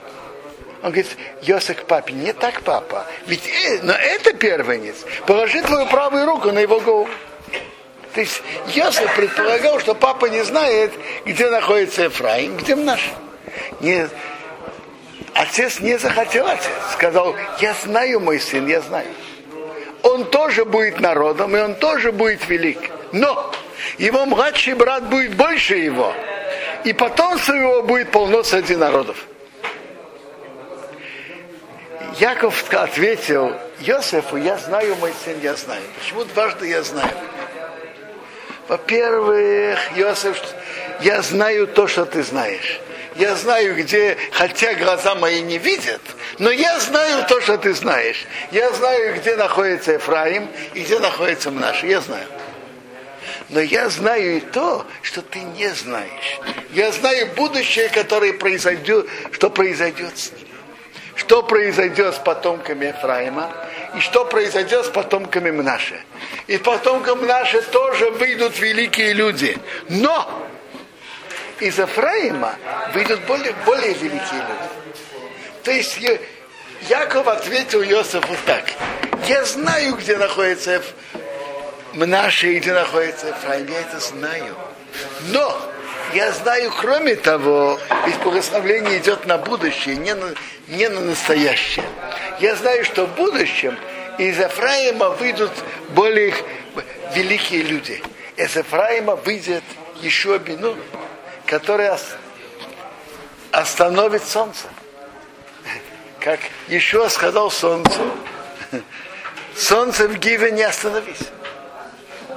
Он 0.83 0.91
говорит, 0.91 1.17
Йосиф 1.43 1.85
папе, 1.85 2.13
не 2.13 2.33
так, 2.33 2.63
папа. 2.63 3.07
Ведь 3.27 3.47
э, 3.47 3.81
но 3.83 3.93
это 3.93 4.33
первенец. 4.33 5.05
Положи 5.27 5.61
твою 5.63 5.87
правую 5.87 6.27
руку 6.27 6.53
на 6.53 6.61
его 6.61 6.79
голову. 6.81 7.09
То 8.15 8.21
есть 8.21 8.43
Йосиф 8.69 9.15
предполагал, 9.17 9.81
что 9.81 9.95
папа 9.95 10.27
не 10.27 10.43
знает, 10.45 10.93
где 11.25 11.51
находится 11.51 12.05
Ефраим, 12.05 12.57
где 12.57 12.77
наш. 12.77 13.11
Не, 13.81 14.09
отец 15.35 15.81
не 15.81 15.99
захотел, 15.99 16.47
отец 16.47 16.69
сказал, 16.93 17.35
я 17.61 17.75
знаю 17.85 18.21
мой 18.21 18.39
сын, 18.39 18.67
я 18.67 18.81
знаю. 18.81 19.09
Он 20.03 20.25
тоже 20.25 20.65
будет 20.65 21.01
народом, 21.01 21.57
и 21.57 21.61
он 21.61 21.75
тоже 21.75 22.13
будет 22.13 22.49
велик. 22.49 22.79
Но 23.13 23.53
его 23.99 24.27
младший 24.27 24.75
брат 24.75 25.09
будет 25.09 25.35
больше 25.35 25.75
его. 25.75 26.15
И 26.85 26.93
потомство 26.93 27.53
его 27.53 27.83
будет 27.83 28.11
полно 28.13 28.45
среди 28.45 28.77
народов. 28.77 29.17
Яков 32.19 32.65
ответил, 32.75 33.55
Йосифу, 33.79 34.37
я 34.39 34.59
знаю, 34.59 34.97
мой 34.97 35.13
сын, 35.25 35.39
я 35.41 35.55
знаю. 35.55 35.83
Почему 36.01 36.25
дважды 36.25 36.67
я 36.67 36.83
знаю? 36.83 37.13
Во-первых, 38.67 39.79
Йосиф, 39.97 40.37
я 41.01 41.23
знаю 41.23 41.69
то, 41.69 41.87
что 41.87 42.05
ты 42.07 42.25
знаешь. 42.25 42.81
Я 43.15 43.37
знаю, 43.37 43.77
где, 43.77 44.17
хотя 44.33 44.75
глаза 44.75 45.15
мои 45.15 45.43
не 45.43 45.59
видят, 45.59 46.01
но 46.39 46.51
я 46.51 46.81
знаю 46.81 47.25
то, 47.29 47.41
что 47.41 47.57
ты 47.57 47.73
знаешь. 47.73 48.27
Я 48.51 48.71
знаю, 48.73 49.15
где 49.17 49.37
находится 49.37 49.93
Ефраим 49.93 50.49
и 50.75 50.81
где 50.81 50.99
находится 50.99 51.53
Мнаш. 51.53 51.85
Я 51.85 52.01
знаю. 52.01 52.27
Но 53.49 53.61
я 53.61 53.89
знаю 53.91 54.39
и 54.39 54.41
то, 54.41 54.85
что 55.03 55.23
ты 55.23 55.39
не 55.41 55.69
знаешь. 55.69 56.41
Я 56.73 56.91
знаю 56.91 57.29
будущее, 57.37 57.89
которое 57.89 58.33
произойдет, 58.33 59.07
что 59.33 59.51
произойдет 59.51 60.19
с 60.19 60.33
ним 60.33 60.48
что 61.19 61.43
произойдет 61.43 62.15
с 62.15 62.19
потомками 62.19 62.87
Ефраима 62.87 63.53
и 63.97 64.01
что 64.01 64.25
произойдет 64.25 64.87
с 64.87 64.89
потомками 64.89 65.51
Мнаше. 65.51 66.01
И 66.47 66.59
потомкам 66.59 67.19
Мнаше 67.25 67.61
тоже 67.63 68.11
выйдут 68.13 68.59
великие 68.61 69.15
люди. 69.15 69.59
Но 69.89 70.47
из 71.59 71.77
Ефраима 71.77 72.55
выйдут 72.95 73.21
более, 73.23 73.53
более 73.67 73.95
великие 73.95 74.41
люди. 74.41 74.69
То 75.65 75.73
есть 75.73 75.99
Яков 76.89 77.27
ответил 77.27 77.83
Иосифу 77.83 78.37
так. 78.47 78.73
Я 79.27 79.45
знаю, 79.45 79.97
где 79.97 80.17
находится 80.17 80.81
Мнаше 81.95 82.53
и 82.53 82.59
где 82.61 82.73
находится 82.73 83.27
Ефраим. 83.27 83.67
Я 83.67 83.81
это 83.81 83.99
знаю. 83.99 84.55
Но 85.33 85.61
я 86.15 86.33
знаю, 86.33 86.73
кроме 86.81 87.17
того, 87.17 87.79
ведь 88.07 88.19
благословление 88.19 88.99
идет 88.99 89.27
на 89.27 89.39
будущее, 89.39 89.97
не 89.97 90.15
на, 90.15 90.35
не 90.69 90.89
на 90.89 91.01
настоящее. 91.01 91.85
Я 92.41 92.55
знаю, 92.57 92.85
что 92.85 93.07
в 93.07 93.15
будущем 93.15 93.77
из 94.19 94.39
Ефраима 94.39 95.11
выйдут 95.11 95.53
более 95.91 96.35
великие 97.15 97.63
люди. 97.63 98.03
Из 98.37 98.57
Ефраима 98.57 99.17
выйдет 99.17 99.65
еще 100.01 100.39
Бину, 100.39 100.77
который 101.47 101.91
остановит 103.53 104.25
солнце. 104.25 104.67
Как 106.21 106.41
еще 106.69 107.09
сказал 107.09 107.51
солнцу, 107.51 108.01
солнце 109.57 110.09
в 110.09 110.19
Гиве 110.19 110.51
не 110.53 110.63
остановись. 110.63 111.29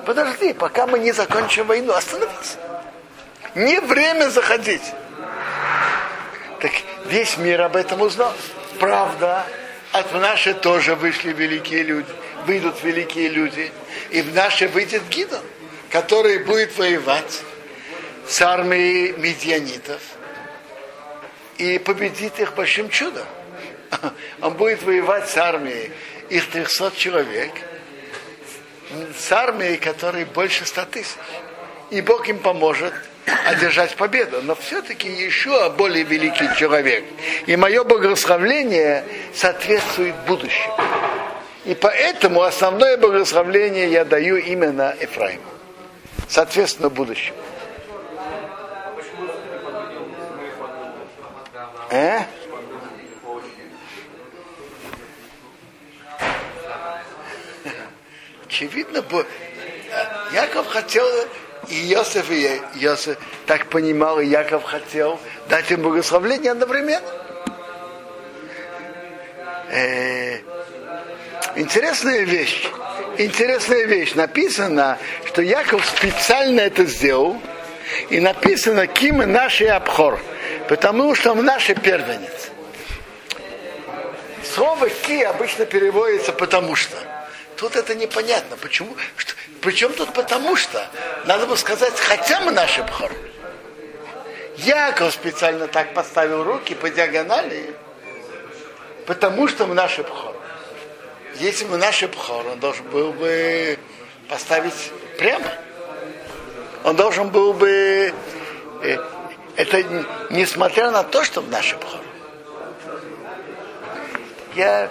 Подожди, 0.05 0.53
пока 0.53 0.87
мы 0.87 0.99
не 0.99 1.11
закончим 1.11 1.67
войну, 1.67 1.93
остановись. 1.93 2.57
Не 3.55 3.81
время 3.81 4.29
заходить. 4.29 4.83
Так 6.59 6.71
весь 7.05 7.37
мир 7.37 7.61
об 7.61 7.75
этом 7.75 8.01
узнал. 8.01 8.33
Правда, 8.79 9.45
от 9.91 10.13
нашей 10.13 10.53
тоже 10.53 10.95
вышли 10.95 11.33
великие 11.33 11.83
люди, 11.83 12.09
выйдут 12.45 12.81
великие 12.83 13.29
люди. 13.29 13.71
И 14.11 14.21
в 14.21 14.33
наше 14.33 14.67
выйдет 14.67 15.03
Гидон, 15.09 15.43
который 15.89 16.39
будет 16.39 16.77
воевать 16.77 17.41
с 18.27 18.41
армией 18.41 19.13
медианитов 19.13 20.01
и 21.57 21.77
победит 21.77 22.39
их 22.39 22.53
большим 22.55 22.89
чудом. 22.89 23.25
Он 24.41 24.53
будет 24.53 24.81
воевать 24.83 25.29
с 25.29 25.35
армией 25.37 25.91
их 26.29 26.49
300 26.49 26.93
человек, 26.95 27.51
с 29.17 29.31
армией, 29.31 29.77
которой 29.77 30.23
больше 30.23 30.65
100 30.65 30.85
тысяч. 30.85 31.15
И 31.89 31.99
Бог 31.99 32.29
им 32.29 32.39
поможет 32.39 32.93
одержать 33.45 33.95
победу. 33.95 34.41
Но 34.41 34.55
все-таки 34.55 35.09
еще 35.09 35.69
более 35.71 36.03
великий 36.03 36.47
человек. 36.57 37.03
И 37.45 37.55
мое 37.55 37.83
благословление 37.83 39.03
соответствует 39.33 40.15
будущему. 40.27 40.77
И 41.65 41.75
поэтому 41.75 42.41
основное 42.41 42.97
благословление 42.97 43.91
я 43.91 44.03
даю 44.03 44.37
именно 44.37 44.95
Ефраиму. 44.99 45.43
Соответственно, 46.27 46.89
будущему. 46.89 47.37
Э? 51.91 52.21
Очевидно, 58.45 59.03
Яков 60.33 60.67
хотел 60.67 61.05
и 61.69 61.75
Йосиф, 61.75 62.31
и 62.31 62.61
Йосиф, 62.75 63.17
так 63.45 63.67
понимал, 63.67 64.19
и 64.19 64.25
Яков 64.25 64.63
хотел 64.63 65.19
дать 65.49 65.71
им 65.71 65.81
благословление 65.81 66.51
одновременно. 66.51 67.07
Э, 69.69 70.39
интересная 71.55 72.21
вещь. 72.21 72.67
Интересная 73.17 73.85
вещь. 73.85 74.15
Написано, 74.15 74.97
что 75.27 75.41
Яков 75.41 75.85
специально 75.85 76.61
это 76.61 76.85
сделал, 76.85 77.41
и 78.09 78.19
написано 78.19 78.87
Ким 78.87 79.17
наши 79.31 79.65
обхор, 79.65 80.19
потому 80.67 81.15
что 81.15 81.31
он 81.31 81.45
наш 81.45 81.67
первенец. 81.67 82.51
Слово 84.43 84.89
ки 84.89 85.21
обычно 85.21 85.65
переводится 85.65 86.33
потому 86.33 86.75
что. 86.75 86.97
Тут 87.55 87.75
это 87.75 87.95
непонятно. 87.95 88.57
Почему? 88.57 88.95
Что, 89.15 89.33
причем 89.61 89.93
тут 89.93 90.13
потому 90.13 90.55
что? 90.55 90.85
Надо 91.25 91.47
бы 91.47 91.57
сказать, 91.57 91.99
хотя 91.99 92.41
мы 92.41 92.51
наш 92.51 92.79
обхор. 92.79 93.11
Яков 94.57 95.13
специально 95.13 95.67
так 95.67 95.93
поставил 95.93 96.43
руки 96.43 96.75
по 96.75 96.89
диагонали, 96.89 97.75
потому 99.05 99.47
что 99.47 99.65
мы 99.65 99.73
наш 99.73 99.97
обхор. 99.99 100.35
Если 101.35 101.65
мы 101.65 101.77
наш 101.77 102.03
обхор, 102.03 102.45
он 102.47 102.59
должен 102.59 102.85
был 102.89 103.13
бы 103.13 103.79
поставить 104.27 104.91
прямо 105.17 105.51
он 106.83 106.95
должен 106.95 107.29
был 107.29 107.53
бы, 107.53 108.13
э, 108.83 108.97
это 109.55 110.05
несмотря 110.31 110.89
на 110.91 111.03
то, 111.03 111.23
что 111.23 111.41
в 111.41 111.49
нашем 111.49 111.79
хоре. 111.79 112.03
Я 114.55 114.89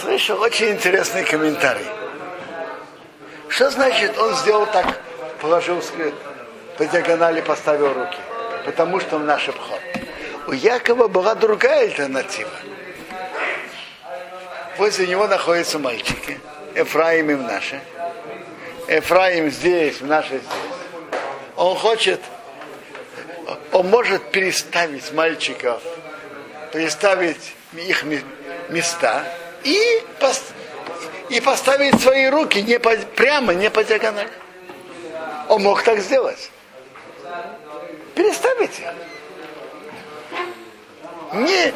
слышал 0.00 0.40
очень 0.40 0.70
интересный 0.70 1.24
комментарий. 1.24 1.86
Что 3.52 3.68
значит 3.68 4.16
он 4.16 4.34
сделал 4.36 4.64
так, 4.64 4.98
положил 5.42 5.82
по 6.78 6.86
диагонали, 6.86 7.42
поставил 7.42 7.92
руки? 7.92 8.16
Потому 8.64 8.98
что 8.98 9.18
в 9.18 9.24
наш 9.24 9.46
обход. 9.46 9.78
У 10.46 10.52
Якова 10.52 11.06
была 11.06 11.34
другая 11.34 11.82
альтернатива. 11.82 12.50
Возле 14.78 15.06
него 15.06 15.26
находятся 15.26 15.78
мальчики. 15.78 16.40
Эфраим 16.74 17.30
и 17.30 17.34
наши. 17.34 17.78
Эфраим 18.88 19.50
здесь, 19.50 20.00
в 20.00 20.06
нашей 20.06 20.38
здесь 20.38 20.50
он 21.54 21.76
хочет, 21.76 22.20
он 23.72 23.90
может 23.90 24.30
переставить 24.30 25.12
мальчиков, 25.12 25.82
переставить 26.72 27.54
их 27.74 28.04
места 28.70 29.24
и, 29.62 30.02
и 31.32 31.40
поставить 31.40 32.00
свои 32.00 32.26
руки 32.28 32.62
не 32.62 32.78
по, 32.78 32.96
прямо, 33.16 33.54
не 33.54 33.70
по 33.70 33.82
диагонали. 33.82 34.28
Он 35.48 35.62
мог 35.62 35.82
так 35.82 36.00
сделать. 36.00 36.50
Переставить. 38.14 38.80
Не 41.32 41.72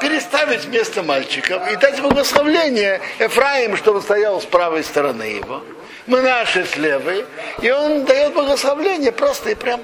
переставить 0.00 0.64
вместо 0.64 1.02
мальчиков 1.02 1.70
и 1.70 1.76
дать 1.76 2.00
благословление 2.00 3.00
Ефраим, 3.18 3.76
чтобы 3.76 4.00
стоял 4.00 4.40
с 4.40 4.46
правой 4.46 4.82
стороны 4.82 5.24
его 5.24 5.62
мы 6.10 6.22
наши 6.22 6.64
с 6.64 6.76
левой, 6.76 7.24
и 7.62 7.70
он 7.70 8.04
дает 8.04 8.34
благословление 8.34 9.12
просто 9.12 9.50
и 9.50 9.54
прям. 9.54 9.80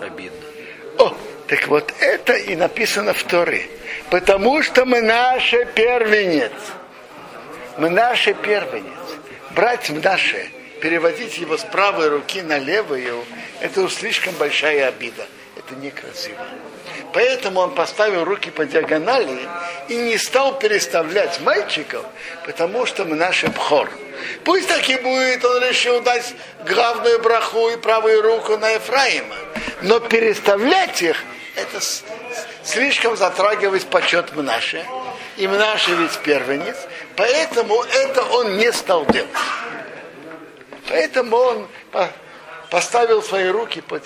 Обидно. 0.00 0.38
О, 0.98 1.14
так 1.48 1.66
вот 1.68 1.92
это 2.00 2.34
и 2.34 2.54
написано 2.54 3.14
в 3.14 3.22
Торе. 3.24 3.66
Потому 4.10 4.62
что 4.62 4.84
мы 4.84 5.00
наши 5.00 5.66
первенец. 5.74 6.52
Мы 7.76 7.90
наши 7.90 8.34
первенец. 8.34 8.92
Брать 9.50 9.90
наши, 9.90 10.50
переводить 10.80 11.38
его 11.38 11.56
с 11.56 11.62
правой 11.62 12.08
руки 12.08 12.42
на 12.42 12.58
левую, 12.58 13.24
это 13.60 13.82
уж 13.82 13.94
слишком 13.94 14.34
большая 14.34 14.88
обида. 14.88 15.26
Это 15.56 15.74
некрасиво. 15.76 16.44
Поэтому 17.12 17.60
он 17.60 17.74
поставил 17.74 18.24
руки 18.24 18.50
по 18.50 18.64
диагонали 18.64 19.48
и 19.88 19.96
не 19.96 20.18
стал 20.18 20.58
переставлять 20.58 21.40
мальчиков, 21.40 22.04
потому 22.44 22.86
что 22.86 23.04
мы 23.04 23.14
наши 23.14 23.46
бхор. 23.48 23.88
Пусть 24.44 24.68
так 24.68 24.88
и 24.88 24.96
будет, 24.96 25.44
он 25.44 25.62
решил 25.62 26.00
дать 26.00 26.34
главную 26.66 27.20
браху 27.20 27.68
и 27.70 27.76
правую 27.76 28.22
руку 28.22 28.56
на 28.56 28.70
Ефраима. 28.70 29.36
Но 29.82 30.00
переставлять 30.00 31.02
их, 31.02 31.22
это 31.54 31.80
слишком 32.64 33.16
затрагивать 33.16 33.86
почет 33.86 34.34
Мнаше. 34.34 34.84
И 35.36 35.48
Мнаше 35.48 35.94
ведь 35.94 36.16
первенец, 36.18 36.76
поэтому 37.16 37.82
это 37.82 38.22
он 38.22 38.56
не 38.56 38.72
стал 38.72 39.04
делать. 39.06 39.30
Поэтому 40.88 41.36
он 41.36 41.68
поставил 42.70 43.22
свои 43.22 43.48
руки 43.48 43.80
по. 43.80 44.00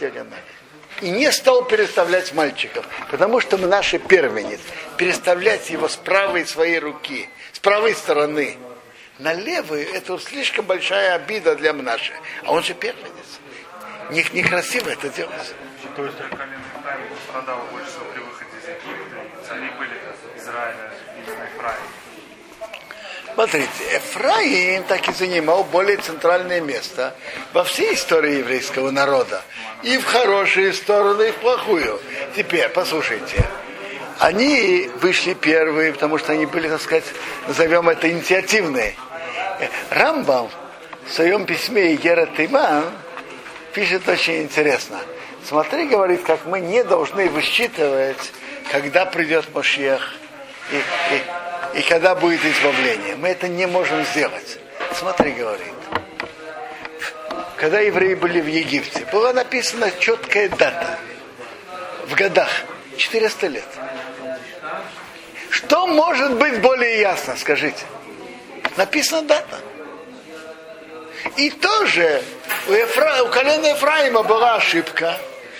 И 1.00 1.10
не 1.10 1.30
стал 1.30 1.64
переставлять 1.64 2.32
мальчиков, 2.34 2.84
потому 3.10 3.40
что 3.40 3.56
мы 3.56 3.68
наши 3.68 3.98
первенец. 3.98 4.60
Переставлять 4.96 5.70
его 5.70 5.88
с 5.88 5.96
правой 5.96 6.44
своей 6.46 6.80
руки, 6.80 7.28
с 7.52 7.60
правой 7.60 7.94
стороны 7.94 8.56
на 9.18 9.32
левую, 9.32 9.86
это 9.92 10.18
слишком 10.18 10.64
большая 10.64 11.14
обида 11.14 11.54
для 11.56 11.72
Мнаши. 11.72 12.12
А 12.44 12.52
он 12.52 12.62
же 12.62 12.74
первенец. 12.74 13.38
Не, 14.10 14.24
некрасиво 14.32 14.88
это 14.88 15.08
делать. 15.10 15.54
То 15.94 16.04
есть 16.04 16.16
колено 16.16 16.62
страдало 17.28 17.64
больше 17.70 17.90
при 18.12 18.20
выходе 18.20 18.50
из 18.60 18.68
Египта, 18.68 19.46
цари 19.46 19.70
были 19.78 19.98
Израиля. 20.36 20.87
Смотрите, 23.38 23.68
Эфраим 23.92 24.82
так 24.82 25.08
и 25.08 25.12
занимал 25.12 25.62
более 25.62 25.96
центральное 25.98 26.60
место 26.60 27.14
во 27.52 27.62
всей 27.62 27.94
истории 27.94 28.38
еврейского 28.38 28.90
народа. 28.90 29.42
И 29.84 29.96
в 29.96 30.04
хорошую 30.04 30.74
сторону, 30.74 31.22
и 31.22 31.30
в 31.30 31.36
плохую. 31.36 32.00
Теперь, 32.34 32.68
послушайте, 32.70 33.48
они 34.18 34.90
вышли 35.00 35.34
первые, 35.34 35.92
потому 35.92 36.18
что 36.18 36.32
они 36.32 36.46
были, 36.46 36.68
так 36.68 36.80
сказать, 36.80 37.04
назовем 37.46 37.88
это 37.88 38.10
инициативные. 38.10 38.96
Рамбам 39.90 40.50
в 41.06 41.12
своем 41.12 41.46
письме 41.46 41.94
Игера 41.94 42.26
Тиман 42.26 42.86
пишет 43.72 44.08
очень 44.08 44.42
интересно. 44.42 44.98
Смотри, 45.46 45.86
говорит, 45.86 46.24
как 46.24 46.44
мы 46.44 46.58
не 46.58 46.82
должны 46.82 47.28
высчитывать, 47.28 48.32
когда 48.72 49.06
придет 49.06 49.54
Машех 49.54 50.14
и, 50.72 50.76
и, 51.14 51.22
и 51.74 51.82
когда 51.82 52.14
будет 52.14 52.44
избавление. 52.44 53.16
Мы 53.16 53.28
это 53.28 53.48
не 53.48 53.66
можем 53.66 54.04
сделать. 54.04 54.58
Смотри, 54.94 55.32
говорит. 55.32 55.72
Когда 57.56 57.80
евреи 57.80 58.14
были 58.14 58.40
в 58.40 58.46
Египте, 58.46 59.06
была 59.12 59.32
написана 59.32 59.90
четкая 59.98 60.48
дата. 60.48 60.98
В 62.06 62.14
годах. 62.14 62.48
400 62.96 63.46
лет. 63.46 63.64
Что 65.50 65.86
может 65.86 66.34
быть 66.34 66.60
более 66.60 67.00
ясно, 67.00 67.36
скажите? 67.36 67.84
Написана 68.76 69.22
дата. 69.22 69.60
И 71.36 71.50
тоже 71.50 72.22
у, 72.68 72.72
Ефра... 72.72 73.22
у 73.24 73.28
колена 73.28 73.66
Ефраима 73.66 74.22
была 74.22 74.56
ошибка. 74.56 75.18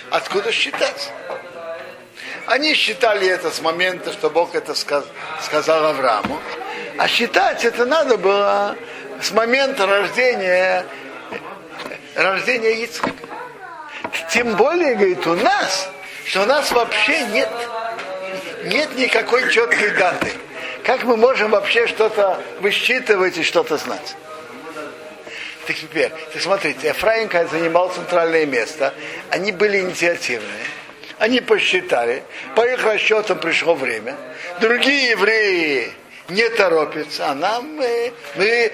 Откуда 0.09 0.51
считать? 0.51 1.11
Они 2.49 2.73
считали 2.73 3.27
это 3.27 3.51
с 3.51 3.61
момента, 3.61 4.11
что 4.11 4.31
Бог 4.31 4.55
это 4.55 4.73
сказ... 4.73 5.05
сказал 5.39 5.85
Аврааму. 5.85 6.41
А 6.97 7.07
считать 7.07 7.63
это 7.63 7.85
надо 7.85 8.17
было 8.17 8.75
с 9.21 9.29
момента 9.29 9.85
рождения, 9.85 10.83
рождения 12.15 12.83
Ицхака. 12.83 13.13
Тем 14.31 14.55
более, 14.55 14.95
говорит, 14.95 15.27
у 15.27 15.35
нас, 15.35 15.91
что 16.25 16.41
у 16.41 16.45
нас 16.47 16.71
вообще 16.71 17.23
нет, 17.25 17.51
нет 18.63 18.97
никакой 18.97 19.47
четкой 19.51 19.91
даты. 19.91 20.31
Как 20.83 21.03
мы 21.03 21.17
можем 21.17 21.51
вообще 21.51 21.85
что-то 21.85 22.41
высчитывать 22.61 23.37
и 23.37 23.43
что-то 23.43 23.77
знать? 23.77 24.15
Так 25.67 25.75
теперь, 25.75 26.11
так 26.33 26.41
смотрите, 26.41 26.89
Эфраим, 26.89 27.29
занимал 27.47 27.89
центральное 27.89 28.47
место, 28.47 28.95
они 29.29 29.51
были 29.51 29.81
инициативные. 29.81 30.65
Они 31.19 31.41
посчитали, 31.41 32.23
по 32.55 32.61
их 32.61 32.83
расчетам 32.83 33.39
пришло 33.39 33.75
время. 33.75 34.15
Другие 34.61 35.11
евреи 35.11 35.91
не 36.29 36.49
торопятся, 36.49 37.29
а 37.29 37.35
нам 37.35 37.75
мы, 37.75 38.13
мы, 38.35 38.71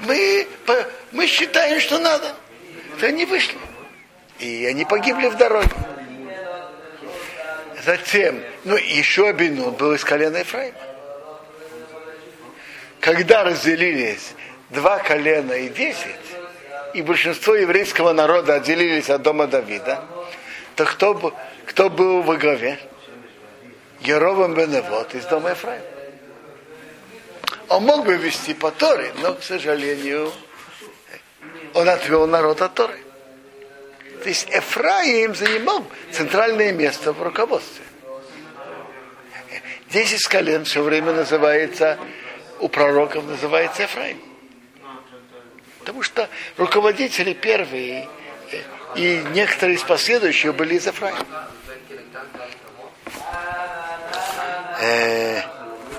мы, 0.00 0.46
мы 1.12 1.26
считаем, 1.26 1.80
что 1.80 1.98
надо. 1.98 2.34
То 3.00 3.06
они 3.06 3.24
вышли. 3.24 3.58
И 4.38 4.64
они 4.66 4.84
погибли 4.84 5.26
в 5.26 5.36
дороге. 5.36 5.70
Затем, 7.84 8.42
ну, 8.64 8.76
еще 8.76 9.32
Бенун 9.32 9.72
был 9.72 9.94
из 9.94 10.04
колена 10.04 10.38
Ефраима 10.38 10.88
когда 13.00 13.44
разделились 13.44 14.34
два 14.70 14.98
колена 14.98 15.52
и 15.52 15.68
десять, 15.68 16.16
и 16.94 17.02
большинство 17.02 17.54
еврейского 17.54 18.12
народа 18.12 18.54
отделились 18.54 19.10
от 19.10 19.22
дома 19.22 19.46
Давида, 19.46 20.04
то 20.76 20.84
кто, 20.84 21.34
кто 21.68 21.90
был 21.90 22.22
во 22.22 22.36
главе? 22.36 22.78
Ерован 24.00 24.54
Беневод 24.54 25.14
из 25.14 25.24
дома 25.26 25.50
Ефраима. 25.50 25.84
Он 27.68 27.84
мог 27.84 28.06
бы 28.06 28.16
вести 28.16 28.54
по 28.54 28.70
Торе, 28.70 29.12
но, 29.20 29.34
к 29.34 29.42
сожалению, 29.42 30.32
он 31.74 31.88
отвел 31.88 32.26
народ 32.26 32.62
от 32.62 32.74
Торы. 32.74 32.98
То 34.22 34.28
есть 34.28 34.48
Эфраим 34.50 35.34
занимал 35.34 35.84
центральное 36.10 36.72
место 36.72 37.12
в 37.12 37.22
руководстве. 37.22 37.84
Десять 39.90 40.26
колен 40.26 40.64
все 40.64 40.82
время 40.82 41.12
называется, 41.12 41.98
у 42.60 42.68
пророков 42.68 43.24
называется 43.24 43.84
Эфраим. 43.84 44.20
Потому 45.80 46.02
что 46.02 46.28
руководители 46.56 47.34
первые 47.34 48.08
и 48.96 49.22
некоторые 49.32 49.76
из 49.76 49.82
последующих 49.82 50.54
были 50.54 50.76
из 50.76 50.86
Эфраима. 50.86 51.48
Э, 54.80 55.40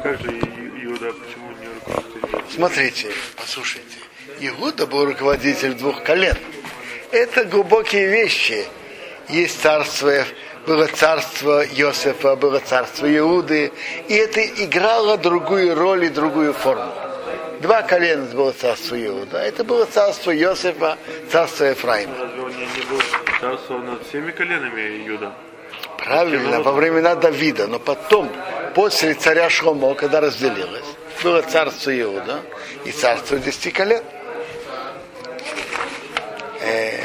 Как 0.02 0.20
же 0.22 0.28
Иуда, 0.30 1.12
почему 1.14 1.52
не 1.60 1.68
руководитель? 1.68 2.54
Смотрите, 2.56 3.08
послушайте. 3.36 3.98
Иуда 4.40 4.88
был 4.88 5.06
руководитель 5.06 5.74
двух 5.74 6.02
колен. 6.04 6.38
Это 7.12 7.44
глубокие 7.44 8.08
вещи. 8.08 8.66
Есть 9.28 9.62
царство, 9.62 10.24
было 10.66 10.88
царство 10.88 11.66
Иосифа, 11.66 12.36
было 12.36 12.60
царство 12.60 13.06
Иуды. 13.18 13.72
И 14.08 14.14
это 14.14 14.46
играло 14.46 15.18
другую 15.18 15.76
роль 15.76 16.06
и 16.06 16.10
другую 16.10 16.54
форму. 16.54 16.92
Два 17.62 17.82
колена 17.82 18.26
было 18.34 18.54
царство 18.54 18.96
Иуда. 18.96 19.40
Это 19.40 19.66
было 19.66 19.86
царство 19.86 20.36
Иосифа, 20.36 20.98
царство 21.30 21.66
Ефраима. 21.66 22.16
Разве 22.18 22.42
он 22.42 22.52
не, 22.52 22.66
был 22.90 23.02
царствовал 23.42 23.82
над 23.82 24.08
всеми 24.08 24.32
коленами 24.32 25.06
Иуда? 25.10 25.34
Правильно, 26.04 26.62
во 26.62 26.72
времена 26.72 27.16
Давида, 27.16 27.68
но 27.68 27.80
потом, 27.80 28.32
после 28.74 29.14
царя 29.14 29.50
Шломо, 29.50 29.94
когда 29.96 30.22
разделилось, 30.22 30.86
было 31.24 31.42
царство 31.42 31.92
Иуда 32.00 32.42
и 32.86 32.92
царство 32.92 33.38
десяти 33.38 33.72
колен. 33.72 34.04
Э, 36.62 37.00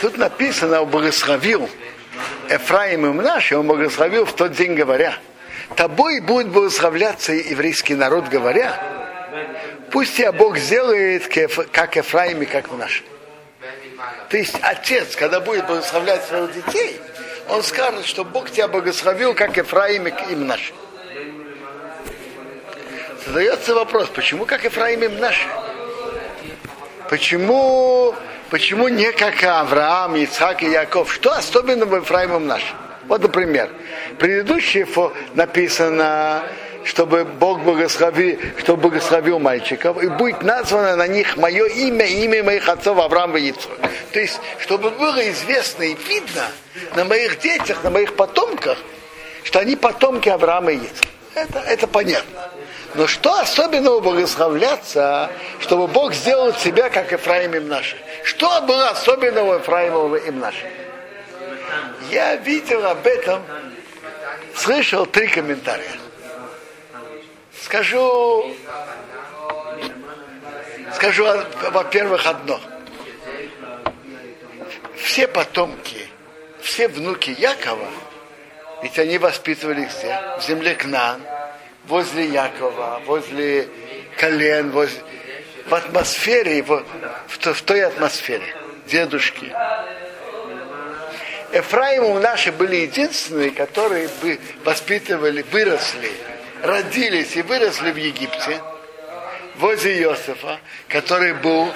Тут 0.00 0.16
написано, 0.16 0.84
благословил 0.84 1.68
Эфраим 2.48 3.06
и 3.06 3.08
Мнаш, 3.08 3.50
он 3.52 3.66
благословил 3.66 4.26
в 4.26 4.32
тот 4.32 4.52
день, 4.52 4.74
говоря, 4.74 5.18
тобой 5.74 6.20
будет 6.20 6.48
благословляться 6.48 7.32
еврейский 7.32 7.94
народ, 7.94 8.28
говоря, 8.28 8.80
пусть 9.90 10.16
тебя 10.16 10.30
Бог 10.30 10.56
сделает, 10.58 11.26
как 11.72 11.96
Эфраим 11.96 12.42
и 12.42 12.46
как 12.46 12.70
Мнаш. 12.70 13.02
То 14.28 14.36
есть 14.36 14.56
отец, 14.60 15.16
когда 15.16 15.40
будет 15.40 15.66
благословлять 15.66 16.24
своих 16.24 16.52
детей, 16.52 17.00
он 17.48 17.62
скажет, 17.62 18.04
что 18.04 18.24
Бог 18.24 18.50
тебя 18.50 18.68
благословил, 18.68 19.34
как 19.34 19.56
Ефраим 19.56 20.06
и 20.06 20.34
Мнаш. 20.34 20.72
Задается 23.26 23.74
вопрос, 23.74 24.08
почему 24.08 24.44
как 24.44 24.64
Ефраим 24.64 25.02
и 25.02 25.08
Мнаш? 25.08 25.46
Почему, 27.08 28.14
почему 28.50 28.88
не 28.88 29.12
как 29.12 29.42
Авраам, 29.42 30.14
Ицхак 30.16 30.62
и 30.62 30.70
Яков? 30.70 31.12
Что 31.12 31.32
особенно 31.32 31.86
в 31.86 31.96
Ефраим 31.96 32.36
и 32.36 32.38
Мнаш? 32.38 32.62
Вот, 33.06 33.22
например, 33.22 33.70
предыдущее 34.18 34.86
написано, 35.32 36.42
чтобы 36.88 37.24
Бог 37.24 37.60
благословил, 37.60 38.40
чтобы 38.56 38.88
благословил 38.88 39.38
мальчиков, 39.38 40.02
и 40.02 40.08
будет 40.08 40.42
названо 40.42 40.96
на 40.96 41.06
них 41.06 41.36
мое 41.36 41.66
имя 41.66 42.06
и 42.06 42.24
имя 42.24 42.42
моих 42.42 42.66
отцов 42.66 42.98
Авраама 42.98 43.38
и 43.38 43.50
Ицхак. 43.50 43.90
То 44.12 44.20
есть, 44.20 44.40
чтобы 44.58 44.90
было 44.90 45.28
известно 45.30 45.82
и 45.82 45.94
видно 45.94 46.46
на 46.96 47.04
моих 47.04 47.40
детях, 47.40 47.84
на 47.84 47.90
моих 47.90 48.16
потомках, 48.16 48.78
что 49.44 49.58
они 49.58 49.76
потомки 49.76 50.30
Авраама 50.30 50.72
и 50.72 50.76
Ицхака. 50.76 51.08
Это, 51.34 51.58
это 51.58 51.86
понятно. 51.86 52.50
Но 52.94 53.06
что 53.06 53.34
особенного 53.34 54.00
благословляться, 54.00 55.30
чтобы 55.60 55.88
Бог 55.88 56.14
сделал 56.14 56.54
себя, 56.54 56.88
как 56.88 57.12
Ефраим 57.12 57.54
им 57.54 57.68
наши? 57.68 57.96
Что 58.24 58.62
было 58.62 58.88
особенного 58.88 59.56
Ефраимова 59.56 60.16
им 60.16 60.40
наши? 60.40 60.64
Я 62.10 62.36
видел 62.36 62.86
об 62.86 63.06
этом, 63.06 63.42
слышал 64.54 65.04
три 65.04 65.28
комментария. 65.28 66.07
Скажу, 67.62 68.54
скажу, 70.94 71.26
во-первых, 71.70 72.26
одно. 72.26 72.60
Все 74.96 75.26
потомки, 75.26 76.08
все 76.60 76.88
внуки 76.88 77.34
Якова, 77.38 77.88
ведь 78.82 78.98
они 78.98 79.18
воспитывали 79.18 79.82
их 79.82 79.90
где? 79.98 80.14
В 80.38 80.42
земле 80.46 80.74
Кнаан, 80.74 81.20
возле 81.86 82.26
Якова, 82.26 83.00
возле 83.06 83.68
колен, 84.16 84.70
возле, 84.70 85.00
в 85.66 85.74
атмосфере, 85.74 86.62
в, 86.62 86.84
в, 87.28 87.52
в 87.54 87.62
той 87.62 87.82
атмосфере, 87.82 88.54
дедушки. 88.86 89.52
Эфраиму 91.52 92.18
наши 92.20 92.52
были 92.52 92.76
единственные, 92.76 93.50
которые 93.50 94.08
бы 94.20 94.38
воспитывали, 94.64 95.42
выросли, 95.50 96.12
родились 96.62 97.36
и 97.36 97.42
выросли 97.42 97.90
в 97.90 97.96
Египте, 97.96 98.60
возле 99.56 100.00
Иосифа, 100.02 100.60
который 100.88 101.34
был 101.34 101.72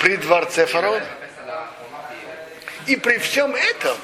при 0.00 0.16
дворце 0.16 0.66
фараона. 0.66 1.04
И 2.86 2.96
при 2.96 3.18
всем 3.18 3.54
этом 3.54 3.96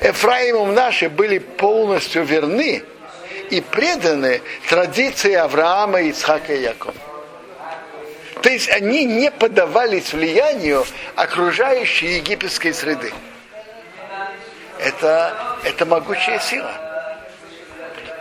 Эфраимом 0.00 0.74
наши 0.74 1.08
были 1.08 1.38
полностью 1.38 2.24
верны 2.24 2.82
и 3.50 3.60
преданы 3.60 4.42
традиции 4.68 5.32
Авраама, 5.34 6.00
Ицхака 6.02 6.54
и 6.54 6.62
Якова. 6.62 6.94
То 8.42 8.50
есть 8.50 8.70
они 8.70 9.04
не 9.04 9.30
поддавались 9.30 10.12
влиянию 10.12 10.86
окружающей 11.16 12.18
египетской 12.18 12.72
среды. 12.72 13.12
Это, 14.78 15.58
это 15.64 15.86
могучая 15.86 16.38
сила. 16.38 16.87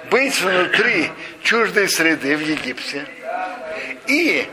Быть 0.10 0.40
внутри 0.40 1.10
чуждой 1.44 1.90
среды 1.90 2.38
в 2.38 2.42
Египте 2.42 3.06
и 4.08 4.48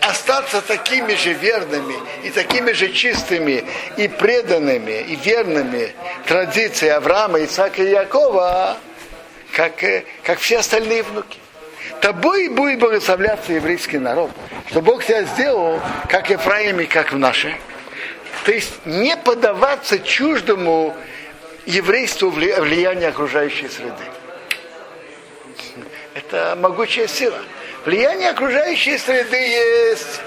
остаться 0.00 0.62
такими 0.62 1.14
же 1.14 1.32
верными 1.32 1.94
и 2.22 2.30
такими 2.30 2.72
же 2.72 2.92
чистыми 2.92 3.64
и 3.96 4.08
преданными 4.08 5.00
и 5.00 5.16
верными 5.16 5.94
традиции 6.26 6.88
Авраама, 6.88 7.42
Исаака 7.44 7.82
и 7.82 7.90
Якова, 7.90 8.76
как, 9.52 9.72
как 10.22 10.38
все 10.38 10.58
остальные 10.58 11.02
внуки. 11.02 11.38
Тобой 12.00 12.48
будет 12.48 12.78
благословляться 12.78 13.52
еврейский 13.52 13.98
народ, 13.98 14.30
что 14.68 14.80
Бог 14.80 15.04
тебя 15.04 15.24
сделал, 15.24 15.80
как 16.08 16.30
Ефраим 16.30 16.80
и 16.80 16.86
как 16.86 17.12
в 17.12 17.18
наше. 17.18 17.54
То 18.44 18.52
есть 18.52 18.86
не 18.86 19.16
поддаваться 19.16 19.98
чуждому 19.98 20.96
еврейству 21.66 22.30
влиянию 22.30 23.10
окружающей 23.10 23.68
среды. 23.68 24.04
Это 26.30 26.54
могучая 26.54 27.08
сила. 27.08 27.42
Влияние 27.84 28.30
окружающей 28.30 28.96
среды 28.98 29.36
есть 29.36 30.20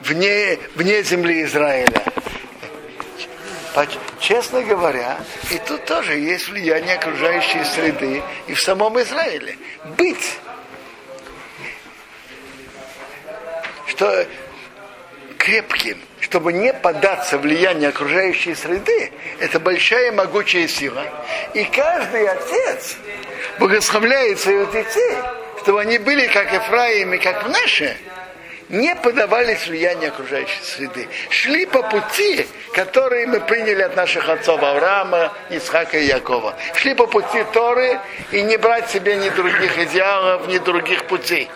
вне, 0.00 0.58
вне 0.74 1.02
земли 1.04 1.44
Израиля. 1.44 2.02
Честно 4.18 4.62
говоря, 4.62 5.20
и 5.52 5.58
тут 5.58 5.84
тоже 5.84 6.14
есть 6.18 6.48
влияние 6.48 6.96
окружающей 6.96 7.62
среды 7.62 8.24
и 8.48 8.54
в 8.54 8.60
самом 8.60 9.00
Израиле. 9.00 9.56
Быть. 9.96 10.40
Что 13.86 14.26
крепким, 15.38 16.00
чтобы 16.32 16.54
не 16.54 16.72
поддаться 16.72 17.36
влиянию 17.36 17.90
окружающей 17.90 18.54
среды, 18.54 19.12
это 19.38 19.60
большая 19.60 20.12
могучая 20.12 20.66
сила. 20.66 21.04
И 21.52 21.62
каждый 21.64 22.26
отец 22.26 22.96
благословляет 23.58 24.40
своих 24.40 24.72
детей, 24.72 25.18
чтобы 25.60 25.82
они 25.82 25.98
были 25.98 26.26
как 26.28 26.50
Ефраим 26.50 27.12
и 27.12 27.18
как 27.18 27.46
наши, 27.48 27.98
не 28.70 28.96
подавались 28.96 29.66
влиянию 29.66 30.08
окружающей 30.08 30.62
среды. 30.62 31.06
Шли 31.28 31.66
по 31.66 31.82
пути, 31.82 32.46
которые 32.72 33.26
мы 33.26 33.38
приняли 33.40 33.82
от 33.82 33.94
наших 33.94 34.26
отцов 34.30 34.62
Авраама, 34.62 35.34
Исхака 35.50 35.98
и 35.98 36.06
Якова. 36.06 36.54
Шли 36.76 36.94
по 36.94 37.06
пути 37.06 37.44
Торы 37.52 38.00
и 38.30 38.40
не 38.40 38.56
брать 38.56 38.88
себе 38.88 39.16
ни 39.16 39.28
других 39.28 39.78
идеалов, 39.78 40.48
ни 40.48 40.56
других 40.56 41.04
путей. 41.04 41.50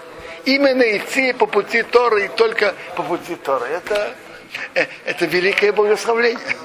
Именно 0.45 0.99
идти 0.99 1.33
по 1.33 1.47
пути 1.47 1.83
Торы 1.83 2.27
и 2.27 2.29
только 2.29 2.75
по 2.95 3.03
пути 3.03 3.37
Торы. 3.37 3.69
Это, 3.69 4.15
это 5.05 5.27
великое 5.27 5.73
благословление. 5.73 6.57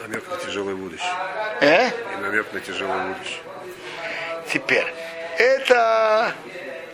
Намек 0.00 0.28
на 0.28 0.36
тяжелое 0.36 0.74
будущее. 0.74 1.12
Э? 1.60 1.88
И 1.88 2.22
намек 2.22 2.52
на 2.52 2.60
тяжелое 2.60 3.14
будущее. 3.14 3.40
Теперь, 4.52 4.86
это 5.38 6.34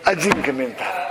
один 0.04 0.42
комментарий. 0.42 1.06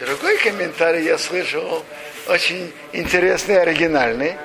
Другой 0.00 0.38
комментарий 0.38 1.04
я 1.04 1.18
слышал, 1.18 1.84
очень 2.28 2.72
интересный, 2.92 3.60
оригинальный. 3.60 4.36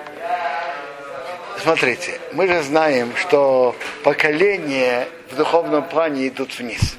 Смотрите, 1.62 2.20
мы 2.32 2.48
же 2.48 2.64
знаем, 2.64 3.16
что 3.18 3.76
поколения 4.04 5.08
в 5.30 5.36
духовном 5.36 5.84
плане 5.84 6.30
идут 6.30 6.58
вниз. 6.58 6.96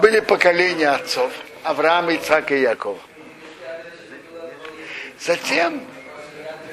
Были 0.00 0.20
поколения 0.20 0.90
отцов, 0.90 1.32
Авраама, 1.62 2.14
Ицака 2.14 2.54
и 2.54 2.62
Якова. 2.62 2.98
Затем 5.20 5.82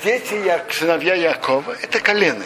дети, 0.04 0.36
сыновья 0.72 1.16
Якова, 1.16 1.76
это 1.82 2.00
колены. 2.00 2.46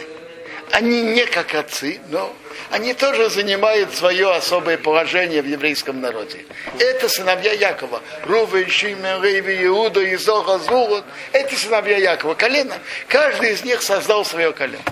Они 0.70 1.02
не 1.02 1.24
как 1.26 1.54
отцы, 1.54 1.98
но 2.08 2.34
они 2.70 2.92
тоже 2.92 3.30
занимают 3.30 3.94
свое 3.94 4.34
особое 4.34 4.76
положение 4.76 5.40
в 5.40 5.46
еврейском 5.46 6.00
народе. 6.00 6.44
Это 6.78 7.08
сыновья 7.08 7.52
Якова. 7.52 8.02
Рувы, 8.24 8.68
Шимен, 8.68 9.22
Рейви, 9.22 9.64
Иуда, 9.66 10.14
Изоха, 10.14 10.58
Зулот. 10.58 11.04
Эти 11.32 11.54
сыновья 11.54 11.96
Якова. 11.96 12.34
Колено. 12.34 12.74
Каждый 13.08 13.52
из 13.52 13.64
них 13.64 13.80
создал 13.82 14.24
свое 14.24 14.52
колено. 14.52 14.82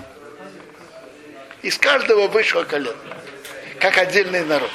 Из 1.61 1.77
каждого 1.77 2.27
вышло 2.27 2.63
колено. 2.63 2.95
Как 3.79 3.97
отдельный 3.99 4.43
народ. 4.43 4.71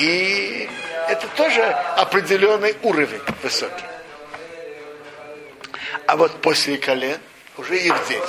И 0.00 0.68
это 1.08 1.28
тоже 1.36 1.62
определенный 1.62 2.74
уровень 2.82 3.20
высокий. 3.42 3.91
А 6.06 6.16
вот 6.16 6.40
после 6.40 6.78
колен 6.78 7.18
уже 7.56 7.76
их 7.76 7.94
дети. 8.08 8.22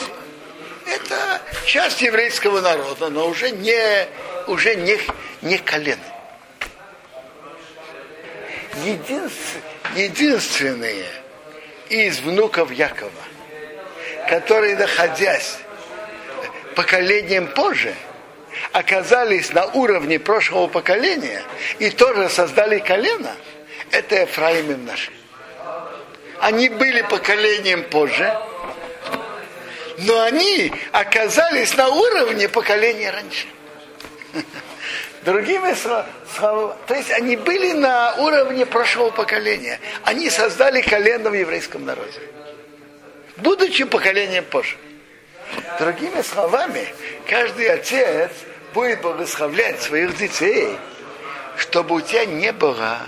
Это 0.86 1.42
часть 1.66 2.02
еврейского 2.02 2.62
народа, 2.62 3.10
но 3.10 3.28
уже 3.28 3.52
не, 3.52 4.08
уже 4.48 4.76
не, 4.76 5.00
не 5.42 5.58
колены. 5.58 6.02
единственные 9.96 11.06
из 11.90 12.20
внуков 12.20 12.72
Якова, 12.72 13.12
которые, 14.30 14.76
находясь 14.76 15.58
поколением 16.76 17.48
позже, 17.48 17.94
оказались 18.72 19.54
на 19.54 19.66
уровне 19.68 20.20
прошлого 20.20 20.68
поколения 20.68 21.44
и 21.80 21.90
тоже 21.90 22.30
создали 22.30 22.80
колено, 22.80 23.36
это 23.92 24.22
Ефраим 24.22 24.72
и 24.72 24.76
наши. 24.76 25.12
Они 26.44 26.68
были 26.68 27.02
поколением 27.04 27.86
позже, 27.86 28.38
но 30.00 30.22
они 30.24 30.74
оказались 30.92 31.78
на 31.78 31.88
уровне 31.88 32.50
поколения 32.50 33.12
раньше. 33.12 33.48
Другими 35.24 35.74
словами, 35.74 36.76
то 36.86 36.96
есть 36.96 37.12
они 37.12 37.38
были 37.38 37.72
на 37.72 38.16
уровне 38.16 38.66
прошлого 38.66 39.12
поколения. 39.12 39.80
Они 40.04 40.30
создали 40.30 40.82
колено 40.82 41.30
в 41.30 41.34
еврейском 41.34 41.86
народе. 41.86 42.20
Будучи 43.38 43.86
поколением 43.86 44.44
позже. 44.44 44.76
Другими 45.80 46.22
словами, 46.24 46.94
каждый 47.26 47.70
отец 47.70 48.32
будет 48.74 49.02
благословлять 49.02 49.82
своих 49.82 50.18
детей, 50.18 50.76
чтобы 51.56 51.96
у 51.96 52.02
тебя 52.02 52.26
не 52.26 52.52
было 52.52 53.00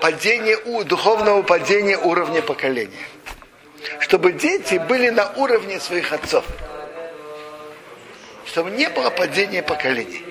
падения, 0.00 0.84
духовного 0.84 1.42
падения 1.42 1.98
уровня 1.98 2.42
поколения. 2.42 3.06
Чтобы 4.00 4.32
дети 4.32 4.76
были 4.76 5.10
на 5.10 5.30
уровне 5.36 5.80
своих 5.80 6.12
отцов. 6.12 6.44
Чтобы 8.46 8.70
не 8.70 8.88
было 8.88 9.10
падения 9.10 9.62
поколений. 9.62 10.24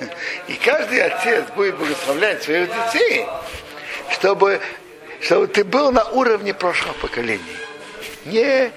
И 0.48 0.54
каждый 0.54 1.02
отец 1.02 1.44
будет 1.54 1.76
благословлять 1.76 2.42
своих 2.42 2.68
детей, 2.68 3.26
чтобы, 4.10 4.60
чтобы 5.20 5.46
ты 5.46 5.64
был 5.64 5.92
на 5.92 6.04
уровне 6.10 6.54
прошлого 6.54 6.94
поколения. 6.94 7.42
Не, 8.24 8.70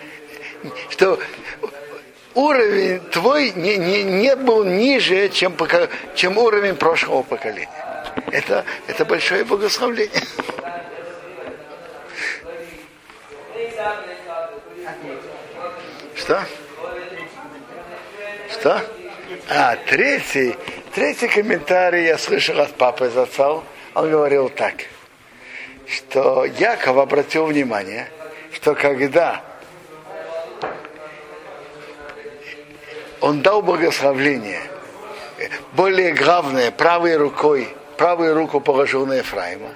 что 0.90 1.20
уровень 2.34 3.00
твой 3.12 3.52
не, 3.52 3.78
не, 3.78 4.04
не 4.04 4.36
был 4.36 4.64
ниже, 4.64 5.30
чем, 5.30 5.56
чем 6.16 6.38
уровень 6.38 6.76
прошлого 6.76 7.24
поколения. 7.24 7.85
Это, 8.32 8.66
это 8.88 9.06
большое 9.06 9.44
благословление. 9.44 10.22
Что? 16.16 16.44
Что? 18.52 18.82
А, 19.50 19.76
третий, 19.88 20.56
третий 20.94 21.28
комментарий 21.28 22.06
я 22.06 22.18
слышал 22.18 22.60
от 22.60 22.74
папы 22.76 23.10
Зацал. 23.10 23.64
Он 23.94 24.10
говорил 24.10 24.50
так, 24.50 24.74
что 25.88 26.46
Яков 26.46 26.98
обратил 26.98 27.46
внимание, 27.46 28.08
что 28.54 28.76
когда 28.76 29.44
он 33.22 33.42
дал 33.42 33.62
благословление, 33.62 34.62
более 35.74 36.14
главное, 36.14 36.72
правой 36.72 37.18
рукой, 37.18 37.68
правую 37.98 38.36
руку 38.36 38.60
положил 38.60 39.06
на 39.06 39.14
Ефраима, 39.14 39.72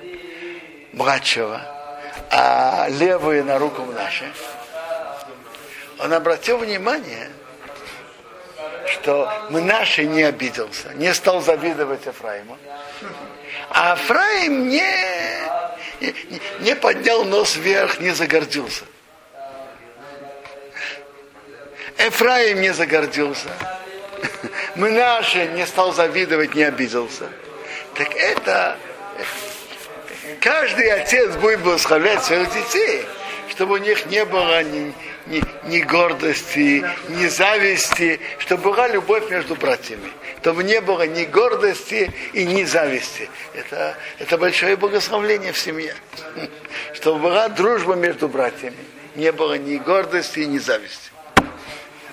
младшего, 0.93 1.61
а 2.31 2.87
левую 2.89 3.43
на 3.45 3.57
руку 3.57 3.83
нашу, 3.85 4.25
он 5.99 6.13
обратил 6.13 6.57
внимание, 6.57 7.29
что 8.87 9.31
Мнаши 9.49 10.05
не 10.05 10.23
обиделся, 10.23 10.93
не 10.93 11.13
стал 11.13 11.41
завидовать 11.41 12.05
Ефраиму. 12.05 12.57
А 13.69 13.93
Ефраим 13.93 14.69
не, 14.69 14.95
не, 16.61 16.75
поднял 16.75 17.25
нос 17.25 17.55
вверх, 17.55 17.99
не 17.99 18.11
загордился. 18.11 18.85
Ефраим 21.97 22.61
не 22.61 22.73
загордился. 22.73 23.49
Мнаши 24.75 25.47
не 25.47 25.65
стал 25.67 25.93
завидовать, 25.93 26.55
не 26.55 26.63
обиделся. 26.63 27.29
Так 27.99 28.15
это 28.15 28.77
каждый 30.39 30.89
отец 30.89 31.35
будет 31.35 31.59
благословлять 31.59 32.23
своих 32.23 32.49
детей, 32.53 33.05
чтобы 33.49 33.73
у 33.73 33.77
них 33.77 34.05
не 34.05 34.23
было 34.23 34.63
ни, 34.63 34.93
ни, 35.27 35.43
ни 35.65 35.81
гордости, 35.81 36.85
ни 37.09 37.27
зависти, 37.27 38.21
чтобы 38.37 38.71
была 38.71 38.87
любовь 38.87 39.29
между 39.29 39.55
братьями. 39.55 40.13
Чтобы 40.39 40.63
не 40.63 40.79
было 40.79 41.05
ни 41.07 41.25
гордости 41.25 42.09
и 42.31 42.45
ни 42.45 42.63
зависти. 42.63 43.29
Это, 43.53 43.97
это 44.17 44.37
большое 44.37 44.77
благословление 44.77 45.51
в 45.51 45.59
семье. 45.59 45.93
Чтобы 46.93 47.19
была 47.19 47.49
дружба 47.49 47.95
между 47.95 48.29
братьями. 48.29 48.77
Не 49.15 49.33
было 49.33 49.57
ни 49.57 49.75
гордости, 49.75 50.39
ни 50.39 50.57
зависти. 50.57 51.11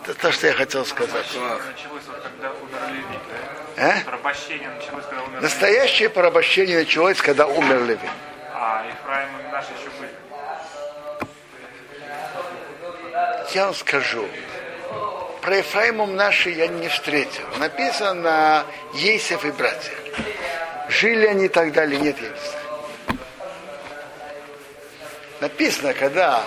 Это 0.02 0.14
то, 0.14 0.32
что 0.32 0.48
я 0.48 0.52
хотел 0.52 0.84
сказать. 0.84 1.26
Началось 1.26 2.02
когда 2.24 2.50
умер 2.50 2.80
Леви, 2.90 3.20
А? 3.78 4.00
Порабощение 4.04 4.70
началось, 4.70 5.04
когда 5.04 5.22
умер 5.22 5.40
Настоящее 5.42 6.08
порабощение 6.08 6.78
началось, 6.78 7.20
когда 7.20 7.46
умер 7.46 7.84
Леви. 7.84 8.08
А 8.54 8.84
Ефраим 8.86 9.28
и 9.46 9.52
наши 9.52 9.68
еще 9.72 9.90
были. 9.98 10.10
Я 13.54 13.66
вам 13.66 13.74
скажу. 13.74 14.26
Про 15.42 15.58
Ефраимом 15.58 16.16
наши 16.16 16.50
я 16.50 16.68
не 16.68 16.88
встретил. 16.88 17.44
Написано 17.58 18.64
Ейсев 18.94 19.44
и 19.44 19.50
братья. 19.50 19.92
Жили 20.88 21.26
они 21.26 21.44
и 21.46 21.48
так 21.48 21.72
далее, 21.72 22.00
нет, 22.00 22.16
я 22.20 22.28
не 22.28 22.36
знаю. 22.36 23.20
Написано, 25.40 25.92
когда 25.92 26.42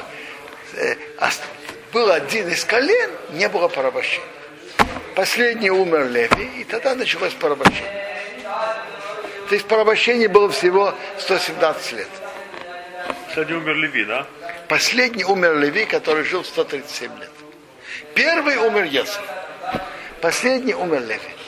э, 0.73 0.95
был 1.93 2.11
один 2.11 2.47
из 2.49 2.65
колен, 2.65 3.11
не 3.31 3.47
было 3.47 3.67
порабощения. 3.67 4.38
Последний 5.19 5.69
умер 5.69 6.11
Леви, 6.11 6.61
и 6.61 6.63
тогда 6.63 6.95
началось 6.95 7.33
порабощение. 7.33 8.07
То 9.49 9.53
есть 9.53 9.67
порабощение 9.67 10.29
было 10.29 10.47
всего 10.49 10.93
117 11.17 11.91
лет. 11.91 12.07
Кстати, 13.27 13.51
умер 13.51 13.75
Леви, 13.75 14.05
да? 14.05 14.25
Последний 14.69 15.25
умер 15.25 15.57
Леви, 15.57 15.83
который 15.83 16.23
жил 16.23 16.45
137 16.45 17.19
лет. 17.19 17.31
Первый 18.15 18.55
умер 18.55 18.85
Йосиф. 18.85 19.21
Последний 20.21 20.73
умер 20.73 21.01
Леви. 21.01 21.38